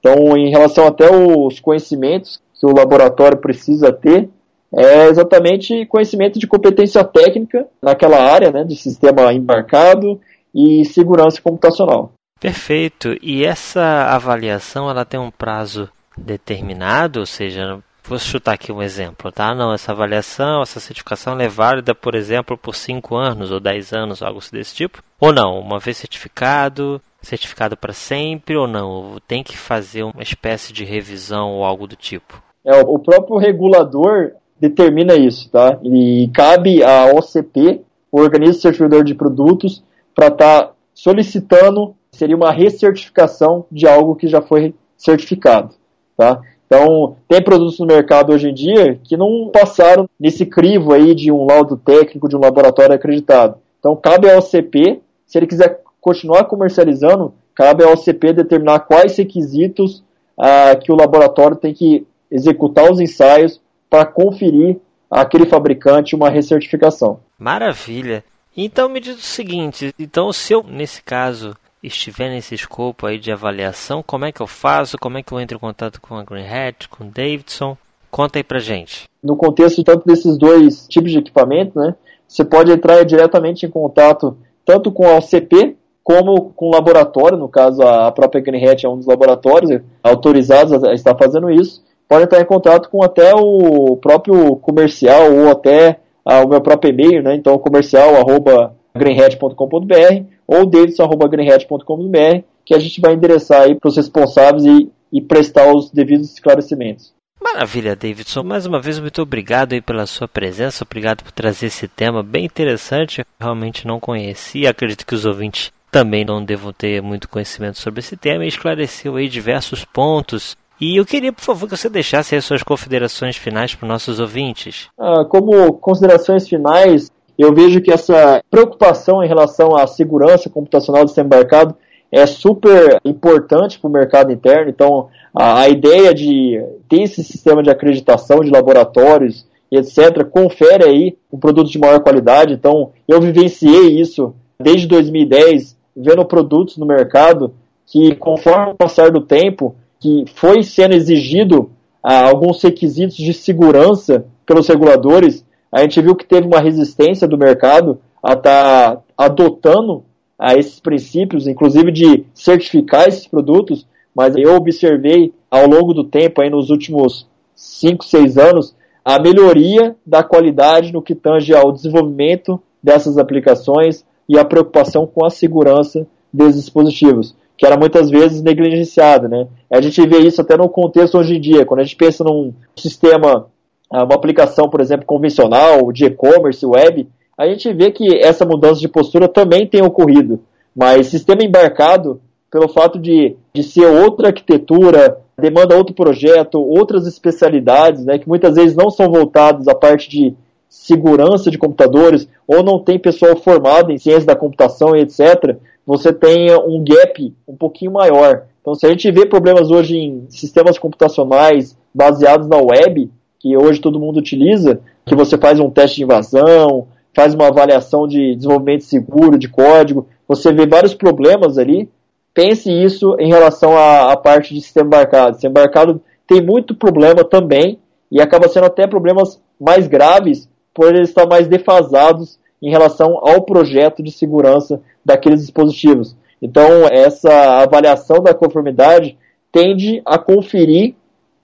Então, 0.00 0.36
em 0.36 0.50
relação 0.50 0.86
até 0.86 1.10
os 1.10 1.58
conhecimentos 1.60 2.40
que 2.58 2.66
o 2.66 2.74
laboratório 2.74 3.38
precisa 3.38 3.92
ter, 3.92 4.28
é 4.74 5.06
exatamente 5.06 5.86
conhecimento 5.86 6.38
de 6.38 6.46
competência 6.46 7.02
técnica 7.02 7.66
naquela 7.82 8.18
área, 8.18 8.50
né, 8.50 8.64
de 8.64 8.76
sistema 8.76 9.32
embarcado 9.32 10.20
e 10.54 10.84
segurança 10.84 11.40
computacional. 11.40 12.12
Perfeito. 12.40 13.16
E 13.20 13.44
essa 13.44 14.06
avaliação 14.10 14.88
ela 14.88 15.04
tem 15.04 15.18
um 15.18 15.30
prazo 15.30 15.88
determinado, 16.16 17.20
ou 17.20 17.26
seja, 17.26 17.78
vou 18.04 18.18
chutar 18.18 18.54
aqui 18.54 18.72
um 18.72 18.82
exemplo, 18.82 19.30
tá? 19.30 19.54
Não, 19.54 19.72
essa 19.72 19.92
avaliação, 19.92 20.62
essa 20.62 20.80
certificação 20.80 21.38
é 21.38 21.48
válida, 21.48 21.94
por 21.94 22.14
exemplo, 22.14 22.56
por 22.56 22.74
5 22.74 23.14
anos 23.16 23.50
ou 23.50 23.60
10 23.60 23.92
anos, 23.92 24.22
algo 24.22 24.40
desse 24.52 24.74
tipo? 24.74 25.02
Ou 25.20 25.32
não? 25.32 25.58
Uma 25.58 25.78
vez 25.78 25.96
certificado, 25.96 27.00
certificado 27.20 27.76
para 27.76 27.92
sempre 27.92 28.56
ou 28.56 28.66
não? 28.66 29.18
Tem 29.26 29.42
que 29.42 29.56
fazer 29.56 30.04
uma 30.04 30.22
espécie 30.22 30.72
de 30.72 30.84
revisão 30.84 31.52
ou 31.52 31.64
algo 31.64 31.86
do 31.86 31.96
tipo? 31.96 32.42
É, 32.64 32.80
o 32.80 32.98
próprio 32.98 33.36
regulador 33.36 34.32
determina 34.60 35.14
isso, 35.14 35.50
tá? 35.50 35.78
E 35.82 36.30
cabe 36.34 36.82
à 36.82 37.06
OCP, 37.06 37.82
o 38.10 38.20
Organismo 38.20 38.62
Certificador 38.62 39.04
de 39.04 39.14
Produtos, 39.14 39.84
para 40.14 40.28
estar 40.28 40.62
tá 40.62 40.72
solicitando, 40.98 41.94
seria 42.10 42.34
uma 42.34 42.50
recertificação 42.50 43.64
de 43.70 43.86
algo 43.86 44.16
que 44.16 44.26
já 44.26 44.42
foi 44.42 44.74
certificado, 44.96 45.76
tá? 46.16 46.40
Então, 46.66 47.16
tem 47.28 47.40
produtos 47.40 47.78
no 47.78 47.86
mercado 47.86 48.32
hoje 48.32 48.48
em 48.48 48.54
dia 48.54 48.98
que 49.04 49.16
não 49.16 49.48
passaram 49.52 50.08
nesse 50.18 50.44
crivo 50.44 50.92
aí 50.92 51.14
de 51.14 51.30
um 51.30 51.46
laudo 51.46 51.76
técnico 51.76 52.28
de 52.28 52.36
um 52.36 52.40
laboratório 52.40 52.96
acreditado. 52.96 53.58
Então, 53.78 53.94
cabe 53.94 54.28
ao 54.28 54.38
OCP, 54.38 55.00
se 55.24 55.38
ele 55.38 55.46
quiser 55.46 55.80
continuar 56.00 56.44
comercializando, 56.44 57.32
cabe 57.54 57.84
ao 57.84 57.92
OCP 57.92 58.32
determinar 58.32 58.80
quais 58.80 59.16
requisitos 59.16 60.02
ah, 60.36 60.74
que 60.74 60.90
o 60.90 60.96
laboratório 60.96 61.56
tem 61.56 61.72
que 61.72 62.04
executar 62.28 62.90
os 62.90 62.98
ensaios 62.98 63.60
para 63.88 64.04
conferir 64.04 64.78
aquele 65.08 65.46
fabricante 65.46 66.16
uma 66.16 66.28
recertificação. 66.28 67.20
Maravilha. 67.38 68.24
Então 68.60 68.88
me 68.88 68.98
diz 68.98 69.16
o 69.16 69.22
seguinte, 69.22 69.94
então 69.96 70.32
se 70.32 70.52
eu, 70.52 70.64
nesse 70.64 71.00
caso, 71.00 71.54
estiver 71.80 72.28
nesse 72.28 72.56
escopo 72.56 73.06
aí 73.06 73.16
de 73.16 73.30
avaliação, 73.30 74.02
como 74.04 74.24
é 74.24 74.32
que 74.32 74.42
eu 74.42 74.48
faço? 74.48 74.98
Como 74.98 75.16
é 75.16 75.22
que 75.22 75.30
eu 75.30 75.38
entro 75.38 75.56
em 75.56 75.60
contato 75.60 76.00
com 76.00 76.16
a 76.16 76.24
Green 76.24 76.44
Hat, 76.44 76.88
com 76.88 77.04
o 77.04 77.06
Davidson? 77.06 77.76
Conta 78.10 78.40
aí 78.40 78.42
pra 78.42 78.58
gente. 78.58 79.08
No 79.22 79.36
contexto 79.36 79.84
tanto 79.84 80.04
desses 80.04 80.36
dois 80.36 80.88
tipos 80.88 81.12
de 81.12 81.18
equipamento, 81.18 81.78
né, 81.78 81.94
você 82.26 82.44
pode 82.44 82.72
entrar 82.72 83.04
diretamente 83.04 83.64
em 83.64 83.70
contato 83.70 84.36
tanto 84.64 84.90
com 84.90 85.06
a 85.06 85.18
OCP 85.18 85.76
como 86.02 86.50
com 86.50 86.66
o 86.66 86.72
laboratório, 86.72 87.38
no 87.38 87.48
caso 87.48 87.80
a 87.82 88.10
própria 88.10 88.42
Green 88.42 88.66
Hat 88.66 88.84
é 88.84 88.88
um 88.88 88.96
dos 88.96 89.06
laboratórios 89.06 89.80
autorizados 90.02 90.82
a 90.82 90.92
estar 90.94 91.14
fazendo 91.14 91.48
isso, 91.48 91.84
pode 92.08 92.24
entrar 92.24 92.40
em 92.40 92.44
contato 92.44 92.90
com 92.90 93.04
até 93.04 93.32
o 93.36 93.96
próprio 93.98 94.56
comercial 94.56 95.32
ou 95.32 95.48
até 95.48 96.00
o 96.36 96.48
meu 96.48 96.60
próprio 96.60 96.90
e-mail, 96.90 97.22
né? 97.22 97.34
Então, 97.34 97.58
comercial 97.58 98.16
arroba 98.16 98.74
greenhat.com.br 98.94 100.24
ou 100.46 100.66
davidson.greenhat.com.br 100.66 102.42
que 102.64 102.74
a 102.74 102.78
gente 102.78 103.00
vai 103.00 103.14
endereçar 103.14 103.62
aí 103.62 103.74
para 103.74 103.88
os 103.88 103.96
responsáveis 103.96 104.64
e, 104.64 104.90
e 105.10 105.22
prestar 105.22 105.74
os 105.74 105.90
devidos 105.90 106.32
esclarecimentos. 106.34 107.14
Maravilha, 107.40 107.96
Davidson. 107.96 108.42
Mais 108.42 108.66
uma 108.66 108.80
vez, 108.80 108.98
muito 108.98 109.22
obrigado 109.22 109.72
aí 109.72 109.80
pela 109.80 110.04
sua 110.06 110.28
presença. 110.28 110.84
Obrigado 110.84 111.22
por 111.22 111.32
trazer 111.32 111.66
esse 111.66 111.88
tema 111.88 112.22
bem 112.22 112.44
interessante. 112.44 113.20
Eu 113.20 113.26
realmente 113.40 113.86
não 113.86 113.98
conhecia. 113.98 114.68
Acredito 114.68 115.06
que 115.06 115.14
os 115.14 115.24
ouvintes 115.24 115.72
também 115.90 116.24
não 116.24 116.44
devam 116.44 116.72
ter 116.72 117.00
muito 117.00 117.28
conhecimento 117.28 117.78
sobre 117.78 118.00
esse 118.00 118.16
tema 118.16 118.44
e 118.44 118.48
esclareceu 118.48 119.16
aí 119.16 119.28
diversos 119.28 119.84
pontos 119.84 120.56
e 120.80 120.96
eu 120.96 121.04
queria, 121.04 121.32
por 121.32 121.42
favor, 121.42 121.68
que 121.68 121.76
você 121.76 121.88
deixasse 121.88 122.36
as 122.36 122.44
suas 122.44 122.62
considerações 122.62 123.36
finais 123.36 123.74
para 123.74 123.84
os 123.84 123.88
nossos 123.88 124.20
ouvintes. 124.20 124.88
Ah, 124.98 125.24
como 125.24 125.72
considerações 125.74 126.48
finais, 126.48 127.10
eu 127.38 127.54
vejo 127.54 127.80
que 127.80 127.92
essa 127.92 128.42
preocupação 128.50 129.22
em 129.22 129.28
relação 129.28 129.76
à 129.76 129.86
segurança 129.86 130.50
computacional 130.50 131.04
do 131.04 131.08
sistema 131.08 131.26
embarcado 131.26 131.74
é 132.10 132.26
super 132.26 133.00
importante 133.04 133.78
para 133.78 133.88
o 133.88 133.92
mercado 133.92 134.32
interno. 134.32 134.70
Então, 134.70 135.08
a, 135.34 135.62
a, 135.62 135.68
ideia 135.68 136.14
de 136.14 136.62
ter 136.88 137.02
esse 137.02 137.22
sistema 137.22 137.62
de 137.62 137.70
acreditação 137.70 138.40
de 138.40 138.50
laboratórios 138.50 139.46
etc., 139.70 140.24
confere 140.24 140.84
aí 140.84 141.16
um 141.32 141.38
produto 141.38 141.70
de 141.70 141.78
maior 141.78 142.00
qualidade. 142.00 142.54
Então, 142.54 142.92
eu 143.06 143.20
vivenciei 143.20 144.00
isso 144.00 144.34
desde 144.58 144.86
2010, 144.86 145.76
vendo 145.96 146.24
produtos 146.24 146.76
no 146.76 146.86
mercado 146.86 147.54
que, 147.86 148.14
conforme 148.16 148.72
o 148.72 148.76
passar 148.76 149.10
do 149.10 149.20
tempo, 149.20 149.76
que 150.00 150.24
foi 150.34 150.62
sendo 150.62 150.94
exigido 150.94 151.70
ah, 152.02 152.28
alguns 152.28 152.62
requisitos 152.62 153.16
de 153.16 153.32
segurança 153.32 154.26
pelos 154.46 154.68
reguladores, 154.68 155.44
a 155.70 155.82
gente 155.82 156.00
viu 156.00 156.14
que 156.14 156.26
teve 156.26 156.46
uma 156.46 156.60
resistência 156.60 157.26
do 157.28 157.36
mercado 157.36 158.00
a 158.22 158.32
estar 158.32 158.96
tá 158.96 159.02
adotando 159.16 160.04
a 160.38 160.54
esses 160.54 160.78
princípios, 160.78 161.46
inclusive 161.46 161.90
de 161.90 162.24
certificar 162.32 163.08
esses 163.08 163.26
produtos, 163.26 163.86
mas 164.14 164.36
eu 164.36 164.54
observei 164.54 165.32
ao 165.50 165.66
longo 165.66 165.92
do 165.92 166.04
tempo, 166.04 166.40
aí 166.40 166.48
nos 166.48 166.70
últimos 166.70 167.26
5, 167.54 168.04
6 168.04 168.38
anos, 168.38 168.76
a 169.04 169.20
melhoria 169.20 169.96
da 170.06 170.22
qualidade 170.22 170.92
no 170.92 171.02
que 171.02 171.14
tange 171.14 171.54
ao 171.54 171.72
desenvolvimento 171.72 172.60
dessas 172.82 173.18
aplicações 173.18 174.04
e 174.28 174.38
a 174.38 174.44
preocupação 174.44 175.06
com 175.06 175.24
a 175.24 175.30
segurança 175.30 176.06
desses 176.32 176.62
dispositivos 176.62 177.34
que 177.58 177.66
era 177.66 177.76
muitas 177.76 178.08
vezes 178.08 178.40
negligenciada, 178.40 179.28
né? 179.28 179.48
A 179.68 179.80
gente 179.80 180.00
vê 180.06 180.18
isso 180.18 180.40
até 180.40 180.56
no 180.56 180.68
contexto 180.68 181.18
hoje 181.18 181.36
em 181.36 181.40
dia, 181.40 181.66
quando 181.66 181.80
a 181.80 181.82
gente 181.82 181.96
pensa 181.96 182.22
num 182.22 182.54
sistema, 182.76 183.48
ah, 183.92 184.04
uma 184.04 184.14
aplicação, 184.14 184.70
por 184.70 184.80
exemplo, 184.80 185.04
convencional, 185.04 185.90
de 185.90 186.04
e-commerce, 186.04 186.64
web, 186.64 187.08
a 187.36 187.48
gente 187.48 187.72
vê 187.72 187.90
que 187.90 188.16
essa 188.16 188.46
mudança 188.46 188.80
de 188.80 188.88
postura 188.88 189.26
também 189.26 189.66
tem 189.66 189.82
ocorrido. 189.84 190.40
Mas 190.74 191.08
sistema 191.08 191.42
embarcado, 191.42 192.20
pelo 192.48 192.68
fato 192.68 192.96
de, 192.96 193.36
de 193.52 193.62
ser 193.64 193.86
outra 193.86 194.28
arquitetura, 194.28 195.18
demanda 195.36 195.76
outro 195.76 195.94
projeto, 195.94 196.60
outras 196.60 197.08
especialidades, 197.08 198.04
né, 198.04 198.18
que 198.18 198.28
muitas 198.28 198.54
vezes 198.54 198.76
não 198.76 198.88
são 198.88 199.10
voltados 199.10 199.66
à 199.66 199.74
parte 199.74 200.08
de 200.08 200.32
segurança 200.68 201.50
de 201.50 201.58
computadores, 201.58 202.28
ou 202.46 202.62
não 202.62 202.78
tem 202.78 203.00
pessoal 203.00 203.34
formado 203.36 203.90
em 203.90 203.98
ciência 203.98 204.26
da 204.26 204.36
computação 204.36 204.94
e 204.94 205.00
etc., 205.00 205.56
você 205.88 206.12
tenha 206.12 206.58
um 206.58 206.84
gap 206.84 207.34
um 207.48 207.56
pouquinho 207.56 207.92
maior. 207.92 208.42
Então, 208.60 208.74
se 208.74 208.84
a 208.84 208.90
gente 208.90 209.10
vê 209.10 209.24
problemas 209.24 209.70
hoje 209.70 209.96
em 209.96 210.26
sistemas 210.28 210.78
computacionais 210.78 211.74
baseados 211.94 212.46
na 212.46 212.58
web, 212.58 213.10
que 213.38 213.56
hoje 213.56 213.80
todo 213.80 213.98
mundo 213.98 214.18
utiliza, 214.18 214.82
que 215.06 215.14
você 215.14 215.38
faz 215.38 215.58
um 215.58 215.70
teste 215.70 215.96
de 215.96 216.04
invasão, 216.04 216.88
faz 217.16 217.32
uma 217.34 217.46
avaliação 217.46 218.06
de 218.06 218.36
desenvolvimento 218.36 218.84
seguro 218.84 219.38
de 219.38 219.48
código, 219.48 220.06
você 220.28 220.52
vê 220.52 220.66
vários 220.66 220.92
problemas 220.92 221.56
ali. 221.56 221.88
Pense 222.34 222.70
isso 222.70 223.16
em 223.18 223.28
relação 223.28 223.74
à, 223.74 224.12
à 224.12 224.16
parte 224.18 224.52
de 224.52 224.60
sistema 224.60 224.88
embarcado. 224.88 225.36
Sistema 225.36 225.52
embarcado 225.52 226.02
tem 226.26 226.42
muito 226.42 226.74
problema 226.74 227.24
também 227.24 227.78
e 228.12 228.20
acaba 228.20 228.46
sendo 228.46 228.66
até 228.66 228.86
problemas 228.86 229.40
mais 229.58 229.86
graves 229.86 230.50
por 230.74 230.94
eles 230.94 231.08
estar 231.08 231.26
mais 231.26 231.48
defasados 231.48 232.38
em 232.62 232.70
relação 232.70 233.18
ao 233.22 233.42
projeto 233.42 234.02
de 234.02 234.10
segurança 234.10 234.80
daqueles 235.04 235.40
dispositivos. 235.40 236.16
Então, 236.40 236.86
essa 236.90 237.62
avaliação 237.62 238.22
da 238.22 238.34
conformidade 238.34 239.16
tende 239.50 240.02
a 240.04 240.18
conferir 240.18 240.94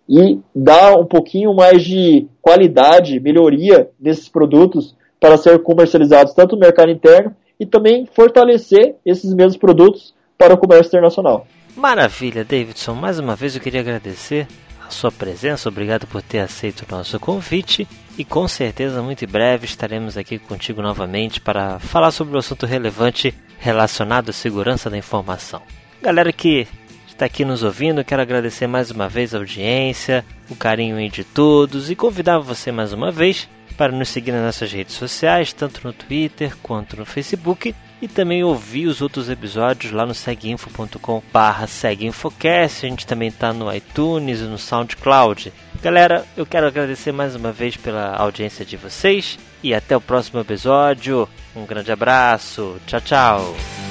e 0.08 0.38
dar 0.54 0.96
um 0.96 1.06
pouquinho 1.06 1.54
mais 1.54 1.82
de 1.82 2.26
qualidade, 2.42 3.18
melhoria 3.20 3.90
desses 3.98 4.28
produtos 4.28 4.94
para 5.18 5.36
ser 5.36 5.62
comercializados 5.62 6.34
tanto 6.34 6.54
no 6.54 6.60
mercado 6.60 6.90
interno 6.90 7.34
e 7.58 7.64
também 7.64 8.06
fortalecer 8.06 8.96
esses 9.04 9.32
mesmos 9.32 9.56
produtos 9.56 10.14
para 10.36 10.54
o 10.54 10.58
comércio 10.58 10.88
internacional. 10.88 11.46
Maravilha, 11.76 12.44
Davidson. 12.44 12.94
Mais 12.94 13.18
uma 13.18 13.34
vez 13.34 13.54
eu 13.54 13.60
queria 13.60 13.80
agradecer 13.80 14.46
a 14.86 14.90
sua 14.90 15.10
presença, 15.10 15.68
obrigado 15.68 16.06
por 16.06 16.22
ter 16.22 16.40
aceito 16.40 16.84
o 16.88 16.94
nosso 16.94 17.18
convite. 17.18 17.88
E 18.16 18.24
com 18.24 18.46
certeza 18.46 19.02
muito 19.02 19.24
em 19.24 19.28
breve 19.28 19.66
estaremos 19.66 20.16
aqui 20.16 20.38
contigo 20.38 20.80
novamente 20.80 21.40
para 21.40 21.78
falar 21.80 22.10
sobre 22.10 22.36
um 22.36 22.38
assunto 22.38 22.64
relevante 22.66 23.34
relacionado 23.58 24.30
à 24.30 24.32
segurança 24.32 24.88
da 24.88 24.96
informação. 24.96 25.62
Galera 26.00 26.32
que 26.32 26.68
está 27.08 27.24
aqui 27.26 27.44
nos 27.44 27.62
ouvindo, 27.62 28.04
quero 28.04 28.22
agradecer 28.22 28.66
mais 28.66 28.90
uma 28.90 29.08
vez 29.08 29.34
a 29.34 29.38
audiência, 29.38 30.24
o 30.48 30.54
carinho 30.54 31.10
de 31.10 31.24
todos 31.24 31.90
e 31.90 31.96
convidar 31.96 32.38
você 32.38 32.70
mais 32.70 32.92
uma 32.92 33.10
vez 33.10 33.48
para 33.76 33.90
nos 33.90 34.08
seguir 34.08 34.32
nas 34.32 34.44
nossas 34.44 34.72
redes 34.72 34.94
sociais, 34.94 35.52
tanto 35.52 35.80
no 35.84 35.92
Twitter 35.92 36.56
quanto 36.62 36.96
no 36.96 37.04
Facebook 37.04 37.74
e 38.04 38.08
também 38.08 38.44
ouvir 38.44 38.86
os 38.86 39.00
outros 39.00 39.30
episódios 39.30 39.90
lá 39.90 40.04
no 40.04 40.12
seguinfo.com 40.12 41.22
barra 41.32 41.66
seguinfocast. 41.66 42.84
A 42.84 42.88
gente 42.88 43.06
também 43.06 43.28
está 43.28 43.50
no 43.50 43.74
iTunes 43.74 44.40
e 44.40 44.44
no 44.44 44.58
SoundCloud. 44.58 45.50
Galera, 45.82 46.24
eu 46.36 46.44
quero 46.44 46.66
agradecer 46.66 47.12
mais 47.12 47.34
uma 47.34 47.50
vez 47.50 47.78
pela 47.78 48.14
audiência 48.16 48.64
de 48.64 48.76
vocês 48.76 49.38
e 49.62 49.74
até 49.74 49.96
o 49.96 50.00
próximo 50.02 50.40
episódio. 50.40 51.26
Um 51.56 51.64
grande 51.64 51.90
abraço. 51.90 52.76
Tchau, 52.86 53.00
tchau. 53.00 53.83